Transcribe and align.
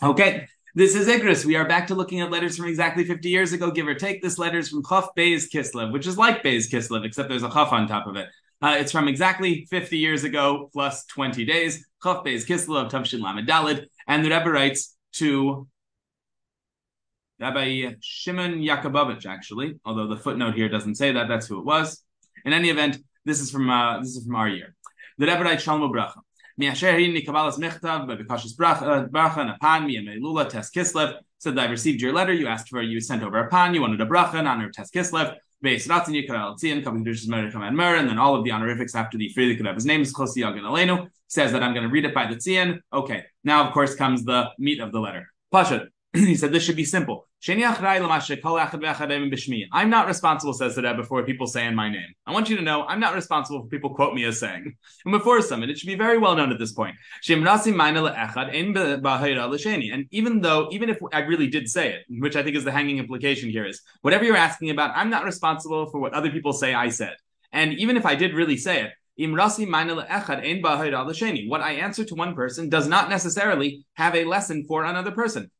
Okay, 0.00 0.46
this 0.76 0.94
is 0.94 1.08
Iggros. 1.08 1.44
We 1.44 1.56
are 1.56 1.66
back 1.66 1.88
to 1.88 1.96
looking 1.96 2.20
at 2.20 2.30
letters 2.30 2.56
from 2.56 2.66
exactly 2.66 3.02
50 3.02 3.28
years 3.28 3.52
ago, 3.52 3.72
give 3.72 3.88
or 3.88 3.96
take. 3.96 4.22
This 4.22 4.38
letter 4.38 4.58
is 4.58 4.68
from 4.68 4.84
Chaf 4.84 5.08
Beis 5.16 5.50
Kislev, 5.52 5.92
which 5.92 6.06
is 6.06 6.16
like 6.16 6.44
Beis 6.44 6.70
Kislev, 6.70 7.04
except 7.04 7.28
there's 7.28 7.42
a 7.42 7.50
Chaf 7.50 7.72
on 7.72 7.88
top 7.88 8.06
of 8.06 8.14
it. 8.14 8.28
Uh, 8.62 8.76
it's 8.78 8.92
from 8.92 9.08
exactly 9.08 9.66
50 9.70 9.98
years 9.98 10.22
ago 10.22 10.70
plus 10.72 11.04
20 11.06 11.44
days. 11.44 11.84
Chaf 12.00 12.22
Beis 12.24 12.46
Kislev, 12.46 12.88
Tavshin 12.92 13.20
Lamed 13.20 13.48
Dalid. 13.48 13.86
And 14.06 14.24
the 14.24 14.30
Rebbe 14.30 14.48
writes 14.48 14.96
to 15.14 15.66
Rabbi 17.40 17.94
Shimon 18.00 18.60
Yakubovich, 18.60 19.26
actually, 19.26 19.80
although 19.84 20.06
the 20.06 20.16
footnote 20.16 20.54
here 20.54 20.68
doesn't 20.68 20.94
say 20.94 21.10
that, 21.10 21.26
that's 21.26 21.48
who 21.48 21.58
it 21.58 21.64
was. 21.64 22.04
In 22.44 22.52
any 22.52 22.70
event, 22.70 22.98
this 23.24 23.40
is 23.40 23.50
from 23.50 23.68
uh, 23.68 23.98
this 23.98 24.14
is 24.14 24.24
from 24.24 24.36
our 24.36 24.48
year. 24.48 24.76
The 25.18 25.26
Rebbe 25.26 25.42
writes 25.42 25.64
Shalom 25.64 25.92
Bracha. 25.92 26.20
Miasher 26.60 26.92
hinni 26.98 27.24
kabbalas 27.24 27.58
mechtav 27.58 28.10
uh, 28.10 28.16
bracha 28.56 29.08
bracha 29.08 29.58
napan 29.58 29.86
miyamelula 29.86 30.48
tes 30.48 30.70
kislev. 30.70 31.14
Said 31.38 31.58
I 31.58 31.66
received 31.66 32.00
your 32.00 32.12
letter. 32.12 32.32
You 32.32 32.48
asked 32.48 32.68
for 32.68 32.82
you 32.82 33.00
sent 33.00 33.22
over 33.22 33.38
a 33.38 33.48
pan. 33.48 33.74
You 33.74 33.80
wanted 33.80 34.00
a 34.00 34.06
bracha 34.06 34.34
in 34.40 34.46
honor 34.46 34.66
of 34.66 34.72
tes 34.72 34.90
kislev. 34.90 35.36
And 35.60 35.80
then 38.08 38.18
all 38.18 38.36
of 38.36 38.44
the 38.44 38.52
honorifics 38.52 38.94
after 38.94 39.18
the 39.18 39.32
Frierdiker 39.36 39.74
his 39.74 39.84
name 39.84 40.02
is 40.02 40.14
Chosi 40.14 40.38
Yagan 40.38 40.62
Aleinu. 40.62 41.08
Says 41.26 41.50
that 41.50 41.64
I'm 41.64 41.74
going 41.74 41.82
to 41.82 41.90
read 41.90 42.04
it 42.04 42.14
by 42.14 42.26
the 42.26 42.36
tzion. 42.36 42.78
Okay, 42.92 43.24
now 43.42 43.66
of 43.66 43.74
course 43.74 43.96
comes 43.96 44.24
the 44.24 44.50
meat 44.58 44.78
of 44.80 44.92
the 44.92 45.00
letter. 45.00 45.26
Pashat. 45.52 45.88
he 46.12 46.36
said 46.36 46.52
this 46.52 46.62
should 46.62 46.76
be 46.76 46.84
simple. 46.84 47.27
I'm 49.72 49.90
not 49.90 50.08
responsible, 50.08 50.52
says 50.54 50.74
the 50.74 50.82
Rebbe, 50.82 51.04
for 51.04 51.22
people 51.22 51.46
say 51.46 51.66
in 51.66 51.74
my 51.76 51.88
name. 51.88 52.08
I 52.26 52.32
want 52.32 52.50
you 52.50 52.56
to 52.56 52.62
know 52.62 52.84
I'm 52.84 52.98
not 52.98 53.14
responsible 53.14 53.62
for 53.62 53.68
people 53.68 53.94
quote 53.94 54.12
me 54.12 54.24
as 54.24 54.40
saying. 54.40 54.74
And 55.04 55.12
before 55.12 55.40
summit, 55.40 55.70
it 55.70 55.78
should 55.78 55.86
be 55.86 55.94
very 55.94 56.18
well 56.18 56.34
known 56.34 56.50
at 56.50 56.58
this 56.58 56.72
point. 56.72 56.96
And 57.28 57.46
even 60.10 60.40
though, 60.40 60.68
even 60.72 60.88
if 60.88 60.98
I 61.12 61.20
really 61.20 61.46
did 61.46 61.68
say 61.68 61.92
it, 61.94 62.04
which 62.08 62.34
I 62.34 62.42
think 62.42 62.56
is 62.56 62.64
the 62.64 62.72
hanging 62.72 62.98
implication 62.98 63.50
here 63.50 63.64
is, 63.64 63.82
whatever 64.02 64.24
you're 64.24 64.36
asking 64.36 64.70
about, 64.70 64.96
I'm 64.96 65.10
not 65.10 65.24
responsible 65.24 65.86
for 65.90 66.00
what 66.00 66.14
other 66.14 66.30
people 66.30 66.52
say 66.52 66.74
I 66.74 66.88
said. 66.88 67.14
And 67.52 67.74
even 67.74 67.96
if 67.96 68.04
I 68.04 68.16
did 68.16 68.34
really 68.34 68.56
say 68.56 68.82
it, 68.82 68.92
what 69.20 69.40
I 71.60 71.72
answer 71.72 72.04
to 72.04 72.14
one 72.14 72.34
person 72.34 72.68
does 72.68 72.88
not 72.88 73.08
necessarily 73.08 73.84
have 73.94 74.14
a 74.14 74.24
lesson 74.24 74.64
for 74.64 74.84
another 74.84 75.10
person. 75.10 75.50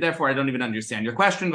Therefore, 0.00 0.28
I 0.28 0.34
don't 0.34 0.48
even 0.48 0.62
understand 0.62 1.04
your 1.04 1.14
question. 1.14 1.50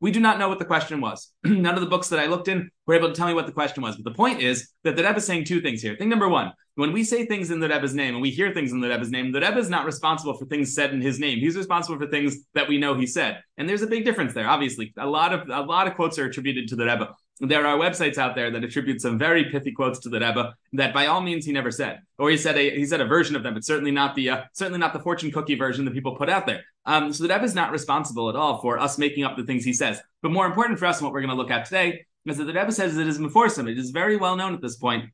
We 0.00 0.10
do 0.10 0.20
not 0.20 0.38
know 0.38 0.48
what 0.48 0.58
the 0.58 0.64
question 0.64 1.00
was. 1.00 1.32
None 1.44 1.74
of 1.74 1.80
the 1.80 1.86
books 1.86 2.08
that 2.08 2.18
I 2.18 2.26
looked 2.26 2.48
in 2.48 2.70
were 2.86 2.94
able 2.94 3.08
to 3.08 3.14
tell 3.14 3.28
me 3.28 3.34
what 3.34 3.46
the 3.46 3.52
question 3.52 3.82
was. 3.82 3.96
But 3.96 4.04
the 4.04 4.16
point 4.16 4.42
is 4.42 4.70
that 4.84 4.96
the 4.96 5.04
Rebbe 5.04 5.18
is 5.18 5.26
saying 5.26 5.44
two 5.44 5.60
things 5.60 5.80
here. 5.80 5.96
Thing 5.96 6.08
number 6.08 6.28
one, 6.28 6.52
when 6.74 6.92
we 6.92 7.04
say 7.04 7.26
things 7.26 7.50
in 7.50 7.60
the 7.60 7.68
Rebbe's 7.68 7.94
name 7.94 8.14
and 8.14 8.22
we 8.22 8.30
hear 8.30 8.52
things 8.52 8.72
in 8.72 8.80
the 8.80 8.88
Rebbe's 8.88 9.10
name, 9.10 9.30
the 9.30 9.40
Rebbe 9.40 9.58
is 9.58 9.68
not 9.68 9.84
responsible 9.84 10.34
for 10.34 10.46
things 10.46 10.74
said 10.74 10.92
in 10.92 11.00
his 11.00 11.20
name. 11.20 11.38
He's 11.38 11.56
responsible 11.56 11.98
for 11.98 12.06
things 12.06 12.38
that 12.54 12.68
we 12.68 12.78
know 12.78 12.94
he 12.94 13.06
said. 13.06 13.42
And 13.58 13.68
there's 13.68 13.82
a 13.82 13.86
big 13.86 14.04
difference 14.04 14.34
there. 14.34 14.48
Obviously, 14.48 14.92
a 14.96 15.06
lot 15.06 15.32
of 15.32 15.48
a 15.48 15.62
lot 15.62 15.86
of 15.86 15.94
quotes 15.94 16.18
are 16.18 16.24
attributed 16.24 16.68
to 16.68 16.76
the 16.76 16.86
Rebbe 16.86 17.14
there 17.40 17.66
are 17.66 17.76
websites 17.76 18.18
out 18.18 18.34
there 18.34 18.50
that 18.50 18.62
attribute 18.62 19.00
some 19.00 19.18
very 19.18 19.46
pithy 19.50 19.72
quotes 19.72 19.98
to 20.00 20.08
the 20.08 20.20
Rebbe 20.20 20.54
that 20.74 20.94
by 20.94 21.06
all 21.06 21.20
means 21.20 21.44
he 21.44 21.52
never 21.52 21.70
said, 21.70 22.00
or 22.18 22.30
he 22.30 22.36
said 22.36 22.56
a 22.56 22.70
he 22.70 22.86
said 22.86 23.00
a 23.00 23.06
version 23.06 23.34
of 23.34 23.42
them, 23.42 23.54
but 23.54 23.64
certainly 23.64 23.90
not 23.90 24.14
the 24.14 24.30
uh, 24.30 24.42
certainly 24.52 24.78
not 24.78 24.92
the 24.92 25.00
fortune 25.00 25.30
cookie 25.30 25.54
version 25.54 25.84
that 25.84 25.94
people 25.94 26.16
put 26.16 26.28
out 26.28 26.46
there. 26.46 26.62
Um, 26.86 27.12
so 27.12 27.24
the 27.24 27.32
Rebbe 27.32 27.44
is 27.44 27.54
not 27.54 27.72
responsible 27.72 28.28
at 28.28 28.36
all 28.36 28.60
for 28.60 28.78
us 28.78 28.98
making 28.98 29.24
up 29.24 29.36
the 29.36 29.44
things 29.44 29.64
he 29.64 29.72
says. 29.72 30.00
But 30.22 30.32
more 30.32 30.46
important 30.46 30.78
for 30.78 30.86
us, 30.86 30.98
and 30.98 31.06
what 31.06 31.12
we're 31.12 31.20
going 31.20 31.30
to 31.30 31.36
look 31.36 31.50
at 31.50 31.64
today, 31.64 32.06
is 32.26 32.38
that 32.38 32.44
the 32.44 32.52
Rebbe 32.52 32.72
says 32.72 32.96
it 32.96 33.06
is 33.06 33.18
meforsim. 33.18 33.70
It 33.70 33.78
is 33.78 33.90
very 33.90 34.16
well 34.16 34.36
known 34.36 34.54
at 34.54 34.60
this 34.60 34.76
point 34.76 35.06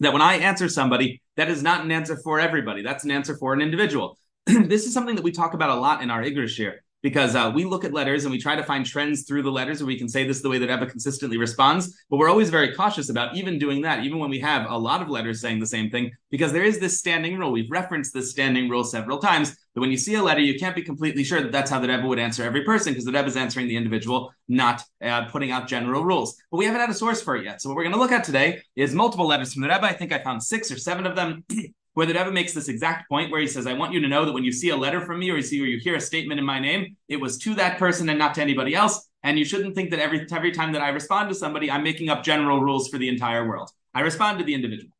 that 0.00 0.12
when 0.12 0.22
I 0.22 0.36
answer 0.36 0.68
somebody, 0.68 1.22
that 1.36 1.50
is 1.50 1.62
not 1.62 1.84
an 1.84 1.90
answer 1.90 2.16
for 2.16 2.40
everybody. 2.40 2.82
That's 2.82 3.04
an 3.04 3.10
answer 3.10 3.36
for 3.36 3.52
an 3.52 3.60
individual. 3.60 4.18
this 4.46 4.86
is 4.86 4.92
something 4.92 5.16
that 5.16 5.24
we 5.24 5.32
talk 5.32 5.54
about 5.54 5.70
a 5.70 5.74
lot 5.74 6.02
in 6.02 6.10
our 6.10 6.22
Igrish 6.22 6.56
here 6.56 6.83
because 7.04 7.36
uh, 7.36 7.52
we 7.54 7.66
look 7.66 7.84
at 7.84 7.92
letters 7.92 8.24
and 8.24 8.32
we 8.32 8.38
try 8.38 8.56
to 8.56 8.62
find 8.62 8.86
trends 8.86 9.24
through 9.24 9.42
the 9.42 9.52
letters 9.52 9.80
and 9.80 9.86
we 9.86 9.98
can 9.98 10.08
say 10.08 10.26
this 10.26 10.38
is 10.38 10.42
the 10.42 10.48
way 10.48 10.56
that 10.56 10.70
Eva 10.70 10.86
consistently 10.86 11.36
responds. 11.36 11.94
But 12.08 12.16
we're 12.16 12.30
always 12.30 12.48
very 12.48 12.74
cautious 12.74 13.10
about 13.10 13.36
even 13.36 13.58
doing 13.58 13.82
that, 13.82 14.04
even 14.04 14.18
when 14.18 14.30
we 14.30 14.40
have 14.40 14.70
a 14.70 14.76
lot 14.76 15.02
of 15.02 15.10
letters 15.10 15.42
saying 15.42 15.60
the 15.60 15.66
same 15.66 15.90
thing, 15.90 16.12
because 16.30 16.50
there 16.50 16.64
is 16.64 16.78
this 16.78 16.98
standing 16.98 17.38
rule. 17.38 17.52
We've 17.52 17.70
referenced 17.70 18.14
this 18.14 18.30
standing 18.30 18.70
rule 18.70 18.84
several 18.84 19.18
times 19.18 19.50
that 19.50 19.80
when 19.82 19.90
you 19.90 19.98
see 19.98 20.14
a 20.14 20.22
letter, 20.22 20.40
you 20.40 20.58
can't 20.58 20.74
be 20.74 20.80
completely 20.80 21.24
sure 21.24 21.42
that 21.42 21.52
that's 21.52 21.70
how 21.70 21.78
the 21.78 21.88
Rebbe 21.88 22.06
would 22.06 22.18
answer 22.18 22.42
every 22.42 22.64
person 22.64 22.94
because 22.94 23.04
the 23.04 23.12
Rebbe 23.12 23.26
is 23.26 23.36
answering 23.36 23.68
the 23.68 23.76
individual, 23.76 24.32
not 24.48 24.82
uh, 25.02 25.26
putting 25.26 25.50
out 25.50 25.68
general 25.68 26.06
rules. 26.06 26.40
But 26.50 26.56
we 26.56 26.64
haven't 26.64 26.80
had 26.80 26.88
a 26.90 26.94
source 26.94 27.20
for 27.20 27.36
it 27.36 27.44
yet. 27.44 27.60
So 27.60 27.68
what 27.68 27.76
we're 27.76 27.82
going 27.82 27.96
to 27.96 28.00
look 28.00 28.12
at 28.12 28.24
today 28.24 28.62
is 28.76 28.94
multiple 28.94 29.26
letters 29.26 29.52
from 29.52 29.60
the 29.60 29.68
Rebbe. 29.68 29.84
I 29.84 29.92
think 29.92 30.10
I 30.10 30.20
found 30.20 30.42
six 30.42 30.72
or 30.72 30.78
seven 30.78 31.04
of 31.04 31.16
them. 31.16 31.44
where 31.94 32.06
the 32.06 32.14
Rebbe 32.14 32.30
makes 32.30 32.52
this 32.52 32.68
exact 32.68 33.08
point 33.08 33.30
where 33.30 33.40
he 33.40 33.46
says, 33.46 33.66
I 33.66 33.72
want 33.72 33.92
you 33.92 34.00
to 34.00 34.08
know 34.08 34.24
that 34.24 34.32
when 34.32 34.44
you 34.44 34.52
see 34.52 34.70
a 34.70 34.76
letter 34.76 35.00
from 35.00 35.18
me 35.20 35.30
or 35.30 35.36
you 35.36 35.42
see 35.42 35.60
or 35.60 35.66
you 35.66 35.78
hear 35.78 35.94
a 35.94 36.00
statement 36.00 36.38
in 36.38 36.44
my 36.46 36.58
name, 36.58 36.96
it 37.08 37.20
was 37.20 37.38
to 37.38 37.54
that 37.54 37.78
person 37.78 38.08
and 38.08 38.18
not 38.18 38.34
to 38.34 38.42
anybody 38.42 38.74
else. 38.74 39.08
And 39.22 39.38
you 39.38 39.44
shouldn't 39.44 39.74
think 39.74 39.90
that 39.90 40.00
every, 40.00 40.26
every 40.30 40.52
time 40.52 40.72
that 40.72 40.82
I 40.82 40.90
respond 40.90 41.28
to 41.30 41.34
somebody, 41.34 41.70
I'm 41.70 41.82
making 41.82 42.10
up 42.10 42.22
general 42.22 42.60
rules 42.60 42.88
for 42.88 42.98
the 42.98 43.08
entire 43.08 43.48
world. 43.48 43.70
I 43.94 44.00
respond 44.00 44.38
to 44.38 44.44
the 44.44 44.54
individual. 44.54 44.90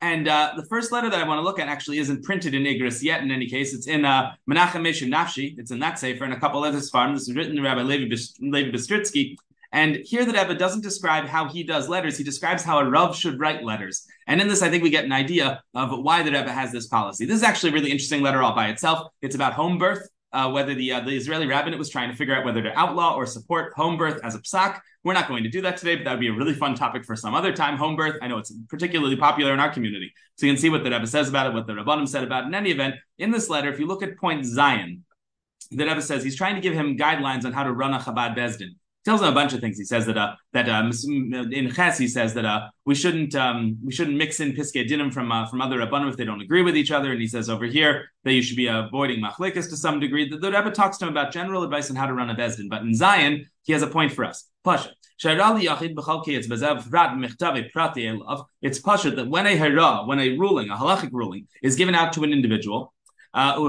And 0.00 0.28
uh, 0.28 0.52
the 0.56 0.66
first 0.66 0.92
letter 0.92 1.08
that 1.08 1.18
I 1.18 1.26
want 1.26 1.38
to 1.38 1.42
look 1.42 1.58
at 1.58 1.68
actually 1.68 1.98
isn't 1.98 2.24
printed 2.24 2.52
in 2.54 2.64
Iggros 2.64 3.02
yet. 3.02 3.22
In 3.22 3.30
any 3.30 3.48
case, 3.48 3.72
it's 3.72 3.86
in 3.86 4.04
uh, 4.04 4.32
Menachem 4.50 4.82
Nafshi. 5.08 5.58
It's 5.58 5.70
in 5.70 5.78
that 5.78 5.98
sefer 5.98 6.24
and 6.24 6.34
a 6.34 6.38
couple 6.38 6.62
other 6.62 6.80
farms. 6.80 7.20
This 7.20 7.28
is 7.30 7.36
written 7.36 7.56
by 7.56 7.62
Rabbi 7.62 7.82
Levi, 7.82 8.14
Levi 8.40 8.70
Bistritsky. 8.70 9.36
And 9.74 9.96
here 9.96 10.24
the 10.24 10.32
Rebbe 10.32 10.54
doesn't 10.54 10.82
describe 10.82 11.26
how 11.26 11.48
he 11.48 11.64
does 11.64 11.88
letters. 11.88 12.16
He 12.16 12.22
describes 12.22 12.62
how 12.62 12.78
a 12.78 12.88
Rav 12.88 13.16
should 13.16 13.40
write 13.40 13.64
letters. 13.64 14.06
And 14.28 14.40
in 14.40 14.46
this, 14.46 14.62
I 14.62 14.70
think 14.70 14.84
we 14.84 14.88
get 14.88 15.04
an 15.04 15.10
idea 15.10 15.60
of 15.74 15.98
why 15.98 16.22
the 16.22 16.30
Rebbe 16.30 16.52
has 16.52 16.70
this 16.70 16.86
policy. 16.86 17.26
This 17.26 17.38
is 17.38 17.42
actually 17.42 17.70
a 17.70 17.72
really 17.72 17.90
interesting 17.90 18.22
letter 18.22 18.40
all 18.40 18.54
by 18.54 18.68
itself. 18.68 19.08
It's 19.20 19.34
about 19.34 19.52
home 19.52 19.78
birth, 19.78 20.08
uh, 20.32 20.48
whether 20.52 20.76
the, 20.76 20.92
uh, 20.92 21.00
the 21.00 21.16
Israeli 21.16 21.48
rabbinate 21.48 21.76
was 21.76 21.90
trying 21.90 22.08
to 22.08 22.16
figure 22.16 22.36
out 22.36 22.44
whether 22.44 22.62
to 22.62 22.72
outlaw 22.78 23.16
or 23.16 23.26
support 23.26 23.72
home 23.74 23.96
birth 23.96 24.20
as 24.22 24.36
a 24.36 24.38
psak. 24.38 24.78
We're 25.02 25.12
not 25.12 25.26
going 25.26 25.42
to 25.42 25.50
do 25.50 25.60
that 25.62 25.76
today, 25.76 25.96
but 25.96 26.04
that 26.04 26.12
would 26.12 26.20
be 26.20 26.28
a 26.28 26.32
really 26.32 26.54
fun 26.54 26.76
topic 26.76 27.04
for 27.04 27.16
some 27.16 27.34
other 27.34 27.52
time. 27.52 27.76
Home 27.76 27.96
birth, 27.96 28.14
I 28.22 28.28
know 28.28 28.38
it's 28.38 28.52
particularly 28.68 29.16
popular 29.16 29.52
in 29.52 29.58
our 29.58 29.72
community. 29.72 30.14
So 30.36 30.46
you 30.46 30.52
can 30.52 30.60
see 30.60 30.70
what 30.70 30.84
the 30.84 30.90
Rebbe 30.92 31.08
says 31.08 31.28
about 31.28 31.48
it, 31.48 31.52
what 31.52 31.66
the 31.66 31.72
Rabbanim 31.72 32.06
said 32.06 32.22
about 32.22 32.44
it. 32.44 32.46
In 32.46 32.54
any 32.54 32.70
event, 32.70 32.94
in 33.18 33.32
this 33.32 33.50
letter, 33.50 33.72
if 33.72 33.80
you 33.80 33.88
look 33.88 34.04
at 34.04 34.16
point 34.18 34.46
Zion, 34.46 35.04
the 35.72 35.84
Rebbe 35.84 36.00
says 36.00 36.22
he's 36.22 36.36
trying 36.36 36.54
to 36.54 36.60
give 36.60 36.74
him 36.74 36.96
guidelines 36.96 37.44
on 37.44 37.52
how 37.52 37.64
to 37.64 37.72
run 37.72 37.92
a 37.92 37.98
Chabad 37.98 38.36
Bezdin 38.36 38.76
tells 39.04 39.20
him 39.20 39.28
a 39.28 39.32
bunch 39.32 39.52
of 39.52 39.60
things. 39.60 39.78
He 39.78 39.84
says 39.84 40.06
that 40.06 40.16
uh, 40.16 40.34
that 40.52 40.68
um, 40.68 40.90
in 41.52 41.70
Ches 41.72 41.98
he 41.98 42.08
says 42.08 42.34
that 42.34 42.44
uh, 42.44 42.68
we 42.84 42.94
shouldn't 42.94 43.34
um, 43.34 43.78
we 43.84 43.92
shouldn't 43.92 44.16
mix 44.16 44.40
in 44.40 44.52
piskei 44.52 44.88
dinim 44.88 45.12
from 45.12 45.30
uh, 45.30 45.46
from 45.46 45.60
other 45.60 45.78
rabbanim 45.78 46.08
if 46.08 46.16
they 46.16 46.24
don't 46.24 46.40
agree 46.40 46.62
with 46.62 46.76
each 46.76 46.90
other. 46.90 47.12
And 47.12 47.20
he 47.20 47.26
says 47.26 47.50
over 47.50 47.66
here 47.66 48.10
that 48.24 48.32
you 48.32 48.42
should 48.42 48.56
be 48.56 48.66
avoiding 48.66 49.22
machlekas 49.22 49.68
to 49.70 49.76
some 49.76 50.00
degree. 50.00 50.28
The, 50.28 50.38
the 50.38 50.50
Rebbe 50.50 50.70
talks 50.70 50.98
to 50.98 51.04
him 51.04 51.10
about 51.10 51.32
general 51.32 51.62
advice 51.62 51.90
on 51.90 51.96
how 51.96 52.06
to 52.06 52.14
run 52.14 52.30
a 52.30 52.34
bezdin, 52.34 52.68
but 52.68 52.82
in 52.82 52.94
Zion 52.94 53.46
he 53.62 53.72
has 53.72 53.82
a 53.82 53.86
point 53.86 54.12
for 54.12 54.24
us. 54.24 54.48
Pasha. 54.64 54.90
It's 55.16 55.28
pasha 58.80 59.10
that 59.10 59.28
when 59.28 59.46
a 59.46 59.56
hara, 59.56 60.04
when 60.06 60.18
a 60.18 60.36
ruling, 60.36 60.70
a 60.70 60.76
halachic 60.76 61.10
ruling, 61.12 61.46
is 61.62 61.76
given 61.76 61.94
out 61.94 62.12
to 62.14 62.24
an 62.24 62.32
individual, 62.32 62.93
uh, 63.34 63.60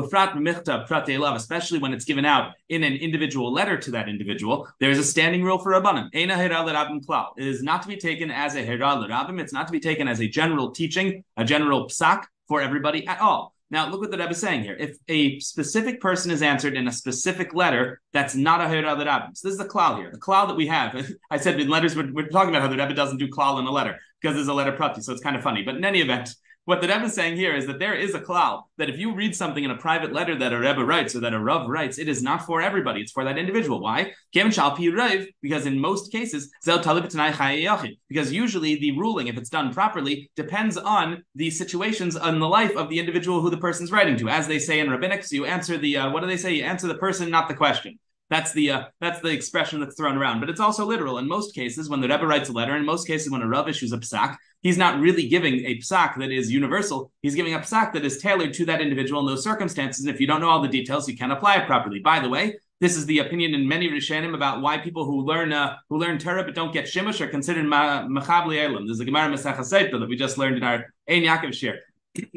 especially 1.35 1.79
when 1.79 1.93
it's 1.93 2.05
given 2.05 2.25
out 2.25 2.53
in 2.69 2.83
an 2.83 2.93
individual 2.93 3.51
letter 3.51 3.77
to 3.77 3.91
that 3.91 4.07
individual, 4.07 4.67
there 4.79 4.91
is 4.91 4.99
a 4.99 5.03
standing 5.03 5.43
rule 5.43 5.57
for 5.57 5.71
Rabbanim. 5.71 6.09
It 6.13 7.47
is 7.47 7.63
not 7.63 7.81
to 7.81 7.87
be 7.87 7.97
taken 7.97 8.31
as 8.31 8.55
a 8.55 8.61
hera 8.61 8.95
l'rabim. 8.95 9.41
It's 9.41 9.53
not 9.53 9.67
to 9.67 9.71
be 9.71 9.79
taken 9.79 10.07
as 10.07 10.21
a 10.21 10.27
general 10.27 10.71
teaching, 10.71 11.23
a 11.35 11.43
general 11.43 11.87
psak 11.87 12.25
for 12.47 12.61
everybody 12.61 13.07
at 13.07 13.19
all. 13.19 13.55
Now, 13.71 13.89
look 13.89 13.99
what 13.99 14.11
the 14.11 14.17
Rebbe 14.17 14.29
is 14.29 14.39
saying 14.39 14.61
here. 14.61 14.75
If 14.79 14.97
a 15.07 15.39
specific 15.39 15.99
person 15.99 16.29
is 16.29 16.43
answered 16.43 16.75
in 16.75 16.87
a 16.87 16.91
specific 16.91 17.55
letter, 17.55 17.99
that's 18.13 18.35
not 18.35 18.61
a 18.61 18.69
Hera 18.69 18.95
Rabbim. 18.95 19.35
So 19.35 19.47
this 19.47 19.53
is 19.53 19.57
the 19.57 19.65
klal 19.65 19.97
here. 19.97 20.11
The 20.11 20.19
klal 20.19 20.47
that 20.47 20.55
we 20.55 20.67
have. 20.67 21.11
I 21.31 21.37
said 21.37 21.59
in 21.59 21.67
letters, 21.67 21.95
we're, 21.95 22.13
we're, 22.13 22.27
talking 22.27 22.49
about 22.49 22.61
how 22.61 22.67
the 22.67 22.77
Rebbe 22.77 22.93
doesn't 22.93 23.17
do 23.17 23.27
klal 23.27 23.59
in 23.59 23.65
a 23.65 23.71
letter 23.71 23.97
because 24.21 24.35
there's 24.35 24.47
a 24.47 24.53
letter 24.53 24.71
prati, 24.71 25.01
so 25.01 25.11
it's 25.11 25.21
kind 25.21 25.35
of 25.35 25.41
funny. 25.41 25.63
But 25.63 25.75
in 25.75 25.83
any 25.83 26.01
event, 26.01 26.35
what 26.65 26.81
the 26.81 26.87
Rebbe 26.87 27.05
is 27.05 27.13
saying 27.13 27.37
here 27.37 27.55
is 27.55 27.67
that 27.67 27.77
there 27.77 27.93
is 27.93 28.15
a 28.15 28.19
klal 28.19 28.63
that 28.77 28.89
if 28.89 28.97
you 28.97 29.13
read 29.13 29.35
something 29.35 29.63
in 29.63 29.69
a 29.69 29.77
private 29.77 30.11
letter 30.11 30.35
that 30.37 30.51
a 30.51 30.59
Rebbe 30.59 30.83
writes 30.83 31.15
or 31.15 31.19
that 31.19 31.33
a 31.33 31.39
Rav 31.39 31.69
writes, 31.69 31.99
it 31.99 32.09
is 32.09 32.23
not 32.23 32.43
for 32.45 32.59
everybody. 32.59 33.01
It's 33.01 33.11
for 33.11 33.23
that 33.23 33.37
individual. 33.37 33.79
Why? 33.79 34.13
Because 34.33 35.65
in 35.67 35.79
most 35.79 36.11
cases, 36.11 36.49
because 36.65 38.31
usually 38.31 38.75
the 38.75 38.91
ruling, 38.97 39.27
if 39.27 39.37
it's 39.37 39.49
done 39.49 39.73
properly, 39.73 40.31
depends 40.35 40.77
on 40.77 41.23
the 41.35 41.51
situations 41.51 42.15
and 42.15 42.41
the 42.41 42.47
life 42.47 42.75
of 42.75 42.89
the 42.89 42.97
individual 42.99 43.41
who 43.41 43.51
the 43.51 43.57
person's 43.57 43.91
writing 43.91 44.17
to. 44.17 44.29
As 44.29 44.47
they 44.47 44.57
say 44.57 44.79
in 44.79 44.87
rabbinics, 44.87 45.31
you 45.31 45.45
answer 45.45 45.77
the 45.77 45.97
uh, 45.97 46.09
what 46.11 46.21
do 46.21 46.27
they 46.27 46.37
say? 46.37 46.53
You 46.53 46.63
answer 46.63 46.87
the 46.87 46.95
person, 46.95 47.29
not 47.29 47.47
the 47.47 47.53
question. 47.53 47.99
That's 48.29 48.53
the 48.53 48.71
uh, 48.71 48.83
that's 48.99 49.19
the 49.19 49.29
expression 49.29 49.79
that's 49.79 49.95
thrown 49.95 50.17
around, 50.17 50.39
but 50.39 50.49
it's 50.49 50.59
also 50.59 50.85
literal. 50.85 51.19
In 51.19 51.27
most 51.27 51.53
cases, 51.53 51.89
when 51.89 52.01
the 52.01 52.07
Rebbe 52.07 52.25
writes 52.25 52.49
a 52.49 52.53
letter, 52.53 52.75
in 52.75 52.83
most 52.83 53.05
cases, 53.05 53.29
when 53.29 53.43
a 53.43 53.47
Rav 53.47 53.69
issues 53.69 53.93
a 53.93 53.99
psak, 53.99 54.35
he's 54.61 54.79
not 54.79 54.99
really 54.99 55.27
giving 55.27 55.63
a 55.65 55.77
psak 55.77 56.17
that 56.17 56.31
is 56.31 56.51
universal. 56.51 57.11
He's 57.21 57.35
giving 57.35 57.53
a 57.53 57.59
psak 57.59 57.93
that 57.93 58.03
is 58.03 58.17
tailored 58.17 58.53
to 58.55 58.65
that 58.65 58.81
individual 58.81 59.21
in 59.21 59.27
those 59.27 59.43
circumstances. 59.43 60.05
And 60.05 60.13
if 60.13 60.19
you 60.19 60.25
don't 60.25 60.41
know 60.41 60.49
all 60.49 60.61
the 60.61 60.67
details, 60.67 61.07
you 61.07 61.15
can't 61.15 61.31
apply 61.31 61.57
it 61.57 61.67
properly. 61.67 61.99
By 61.99 62.19
the 62.19 62.29
way, 62.29 62.55
this 62.81 62.97
is 62.97 63.05
the 63.05 63.19
opinion 63.19 63.53
in 63.53 63.67
many 63.67 63.89
Rishonim 63.89 64.33
about 64.33 64.61
why 64.61 64.79
people 64.79 65.05
who 65.05 65.21
learn 65.21 65.53
uh, 65.53 65.77
who 65.89 65.97
learn 65.97 66.17
Torah 66.17 66.43
but 66.43 66.55
don't 66.55 66.73
get 66.73 66.85
Shimush 66.85 67.21
are 67.21 67.27
considered 67.27 67.65
Machabli 67.65 68.63
Elam. 68.63 68.87
There's 68.87 68.99
a 68.99 69.05
Gemara 69.05 69.31
Masach 69.31 69.57
that 69.69 70.09
we 70.09 70.15
just 70.15 70.37
learned 70.39 70.57
in 70.57 70.63
our 70.63 70.93
Ein 71.07 71.23
Yaakov 71.23 71.49
shiur 71.49 71.77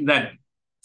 that 0.05 0.32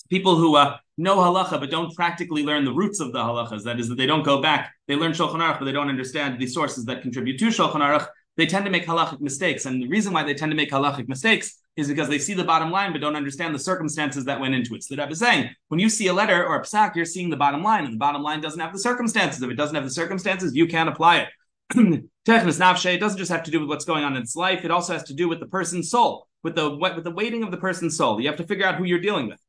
people 0.09 0.37
who 0.37 0.55
uh, 0.55 0.77
know 0.97 1.17
halacha 1.17 1.59
but 1.59 1.71
don't 1.71 1.93
practically 1.95 2.43
learn 2.43 2.65
the 2.65 2.73
roots 2.73 2.99
of 2.99 3.11
the 3.11 3.19
halachas. 3.19 3.63
That 3.63 3.79
is, 3.79 3.89
that 3.89 3.95
they 3.95 4.05
don't 4.05 4.23
go 4.23 4.41
back. 4.41 4.73
They 4.87 4.95
learn 4.95 5.11
Shulchan 5.11 5.35
Aruch, 5.35 5.59
but 5.59 5.65
they 5.65 5.71
don't 5.71 5.89
understand 5.89 6.39
the 6.39 6.47
sources 6.47 6.85
that 6.85 7.01
contribute 7.01 7.39
to 7.39 7.47
Shulchan 7.47 7.75
Aruch. 7.75 8.07
They 8.35 8.45
tend 8.45 8.65
to 8.65 8.71
make 8.71 8.85
halachic 8.85 9.21
mistakes, 9.21 9.65
and 9.65 9.81
the 9.81 9.87
reason 9.87 10.11
why 10.11 10.23
they 10.23 10.33
tend 10.33 10.51
to 10.51 10.55
make 10.55 10.71
halachic 10.71 11.07
mistakes 11.07 11.59
is 11.75 11.87
because 11.87 12.09
they 12.09 12.19
see 12.19 12.33
the 12.33 12.43
bottom 12.43 12.71
line 12.71 12.91
but 12.91 13.01
don't 13.01 13.15
understand 13.15 13.53
the 13.53 13.59
circumstances 13.59 14.25
that 14.25 14.39
went 14.39 14.53
into 14.55 14.75
it. 14.75 14.83
So 14.83 14.95
the 14.95 15.01
Rebbe 15.01 15.11
is 15.11 15.19
saying, 15.19 15.49
when 15.69 15.79
you 15.79 15.89
see 15.89 16.07
a 16.07 16.13
letter 16.13 16.45
or 16.45 16.55
a 16.55 16.61
psak, 16.63 16.95
you're 16.95 17.05
seeing 17.05 17.29
the 17.29 17.37
bottom 17.37 17.63
line, 17.63 17.85
and 17.85 17.93
the 17.93 17.97
bottom 17.97 18.21
line 18.21 18.41
doesn't 18.41 18.59
have 18.59 18.73
the 18.73 18.79
circumstances. 18.79 19.41
If 19.41 19.49
it 19.49 19.55
doesn't 19.55 19.75
have 19.75 19.83
the 19.83 19.91
circumstances, 19.91 20.55
you 20.55 20.67
can't 20.67 20.89
apply 20.89 21.17
it. 21.19 21.29
Technis 22.27 22.59
nafshe, 22.59 22.93
it 22.93 22.99
doesn't 22.99 23.17
just 23.17 23.31
have 23.31 23.43
to 23.43 23.51
do 23.51 23.59
with 23.59 23.69
what's 23.69 23.85
going 23.85 24.03
on 24.03 24.15
in 24.15 24.21
its 24.21 24.35
life, 24.35 24.65
it 24.65 24.71
also 24.71 24.93
has 24.93 25.03
to 25.03 25.13
do 25.13 25.27
with 25.27 25.39
the 25.39 25.47
person's 25.47 25.89
soul, 25.89 26.27
with 26.43 26.55
the 26.55 26.69
with 26.69 27.03
the 27.03 27.11
weighting 27.11 27.43
of 27.43 27.51
the 27.51 27.57
person's 27.57 27.97
soul. 27.97 28.19
You 28.19 28.27
have 28.27 28.37
to 28.37 28.47
figure 28.47 28.65
out 28.65 28.75
who 28.75 28.83
you're 28.83 28.99
dealing 28.99 29.27
with. 29.27 29.39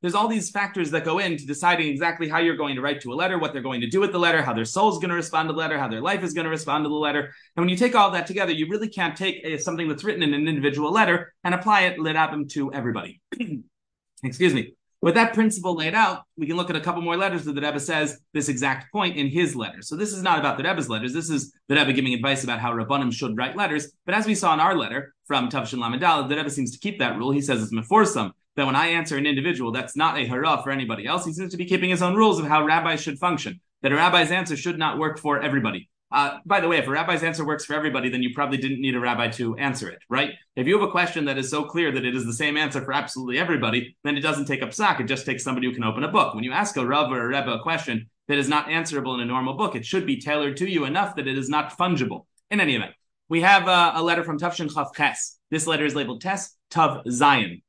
There's 0.00 0.16
all 0.16 0.26
these 0.26 0.50
factors 0.50 0.90
that 0.90 1.04
go 1.04 1.20
into 1.20 1.46
deciding 1.46 1.86
exactly 1.86 2.28
how 2.28 2.40
you're 2.40 2.56
going 2.56 2.74
to 2.74 2.80
write 2.80 3.00
to 3.02 3.12
a 3.12 3.14
letter, 3.14 3.38
what 3.38 3.52
they're 3.52 3.62
going 3.62 3.80
to 3.82 3.86
do 3.88 4.00
with 4.00 4.10
the 4.10 4.18
letter, 4.18 4.42
how 4.42 4.52
their 4.52 4.64
soul 4.64 4.90
is 4.90 4.98
going 4.98 5.10
to 5.10 5.14
respond 5.14 5.48
to 5.48 5.52
the 5.52 5.58
letter, 5.58 5.78
how 5.78 5.86
their 5.86 6.00
life 6.00 6.24
is 6.24 6.34
going 6.34 6.44
to 6.44 6.50
respond 6.50 6.84
to 6.84 6.88
the 6.88 6.94
letter. 6.94 7.32
And 7.56 7.62
when 7.62 7.68
you 7.68 7.76
take 7.76 7.94
all 7.94 8.10
that 8.10 8.26
together, 8.26 8.50
you 8.50 8.68
really 8.68 8.88
can't 8.88 9.16
take 9.16 9.44
a, 9.44 9.58
something 9.58 9.88
that's 9.88 10.02
written 10.02 10.24
in 10.24 10.34
an 10.34 10.48
individual 10.48 10.90
letter 10.90 11.32
and 11.44 11.54
apply 11.54 11.82
it 11.82 11.98
lidabim 11.98 12.50
to 12.50 12.72
everybody. 12.72 13.20
Excuse 14.24 14.54
me. 14.54 14.74
With 15.02 15.16
that 15.16 15.34
principle 15.34 15.74
laid 15.74 15.96
out, 15.96 16.22
we 16.36 16.46
can 16.46 16.56
look 16.56 16.70
at 16.70 16.76
a 16.76 16.80
couple 16.80 17.02
more 17.02 17.16
letters 17.16 17.44
that 17.44 17.56
the 17.56 17.60
Rebbe 17.60 17.80
says 17.80 18.20
this 18.32 18.48
exact 18.48 18.92
point 18.92 19.16
in 19.16 19.26
his 19.26 19.56
letter. 19.56 19.82
So 19.82 19.96
this 19.96 20.12
is 20.12 20.22
not 20.22 20.38
about 20.38 20.56
the 20.56 20.62
Rebbe's 20.62 20.88
letters. 20.88 21.12
This 21.12 21.28
is 21.28 21.52
the 21.66 21.74
Rebbe 21.74 21.92
giving 21.92 22.14
advice 22.14 22.44
about 22.44 22.60
how 22.60 22.72
Rabbanim 22.72 23.12
should 23.12 23.36
write 23.36 23.56
letters. 23.56 23.90
But 24.06 24.14
as 24.14 24.26
we 24.26 24.36
saw 24.36 24.54
in 24.54 24.60
our 24.60 24.76
letter 24.76 25.12
from 25.26 25.48
Tavshin 25.48 25.80
Lamedal, 25.80 26.28
the 26.28 26.36
Rebbe 26.36 26.50
seems 26.50 26.70
to 26.70 26.78
keep 26.78 27.00
that 27.00 27.18
rule. 27.18 27.32
He 27.32 27.40
says 27.40 27.60
it's 27.60 27.74
meforsam 27.74 28.30
that 28.54 28.64
when 28.64 28.76
I 28.76 28.88
answer 28.88 29.16
an 29.16 29.26
individual, 29.26 29.72
that's 29.72 29.96
not 29.96 30.18
a 30.18 30.26
hurrah 30.26 30.62
for 30.62 30.70
anybody 30.70 31.04
else. 31.04 31.24
He 31.24 31.32
seems 31.32 31.50
to 31.50 31.56
be 31.56 31.64
keeping 31.64 31.90
his 31.90 32.02
own 32.02 32.14
rules 32.14 32.38
of 32.38 32.46
how 32.46 32.64
rabbis 32.64 33.02
should 33.02 33.18
function. 33.18 33.60
That 33.82 33.90
a 33.90 33.96
rabbi's 33.96 34.30
answer 34.30 34.56
should 34.56 34.78
not 34.78 34.98
work 34.98 35.18
for 35.18 35.42
everybody. 35.42 35.88
Uh, 36.12 36.38
by 36.44 36.60
the 36.60 36.68
way, 36.68 36.76
if 36.76 36.86
a 36.86 36.90
rabbi's 36.90 37.22
answer 37.22 37.44
works 37.44 37.64
for 37.64 37.74
everybody, 37.74 38.10
then 38.10 38.22
you 38.22 38.34
probably 38.34 38.58
didn't 38.58 38.80
need 38.80 38.94
a 38.94 39.00
rabbi 39.00 39.28
to 39.28 39.56
answer 39.56 39.88
it, 39.88 39.98
right? 40.10 40.32
If 40.56 40.66
you 40.66 40.78
have 40.78 40.86
a 40.86 40.90
question 40.92 41.24
that 41.24 41.38
is 41.38 41.50
so 41.50 41.64
clear 41.64 41.90
that 41.90 42.04
it 42.04 42.14
is 42.14 42.26
the 42.26 42.34
same 42.34 42.56
answer 42.56 42.84
for 42.84 42.92
absolutely 42.92 43.38
everybody, 43.38 43.96
then 44.04 44.16
it 44.16 44.20
doesn't 44.20 44.44
take 44.44 44.62
up 44.62 44.70
psak. 44.70 45.00
It 45.00 45.04
just 45.04 45.24
takes 45.24 45.42
somebody 45.42 45.66
who 45.66 45.74
can 45.74 45.84
open 45.84 46.04
a 46.04 46.08
book. 46.08 46.34
When 46.34 46.44
you 46.44 46.52
ask 46.52 46.76
a 46.76 46.86
rav 46.86 47.10
or 47.10 47.24
a 47.24 47.28
rebbe 47.28 47.50
a 47.50 47.62
question 47.62 48.10
that 48.28 48.38
is 48.38 48.48
not 48.48 48.68
answerable 48.68 49.14
in 49.14 49.20
a 49.20 49.24
normal 49.24 49.54
book, 49.54 49.74
it 49.74 49.86
should 49.86 50.06
be 50.06 50.20
tailored 50.20 50.58
to 50.58 50.68
you 50.68 50.84
enough 50.84 51.16
that 51.16 51.26
it 51.26 51.38
is 51.38 51.48
not 51.48 51.76
fungible. 51.78 52.26
In 52.50 52.60
any 52.60 52.76
event, 52.76 52.92
we 53.30 53.40
have 53.40 53.66
uh, 53.66 53.92
a 53.94 54.02
letter 54.02 54.22
from 54.22 54.38
Tavshin 54.38 54.70
Chav 54.70 54.94
Ches. 54.94 55.38
This 55.50 55.66
letter 55.66 55.86
is 55.86 55.94
labeled 55.94 56.20
Tes 56.20 56.54
Tav 56.70 57.02
Zion 57.10 57.62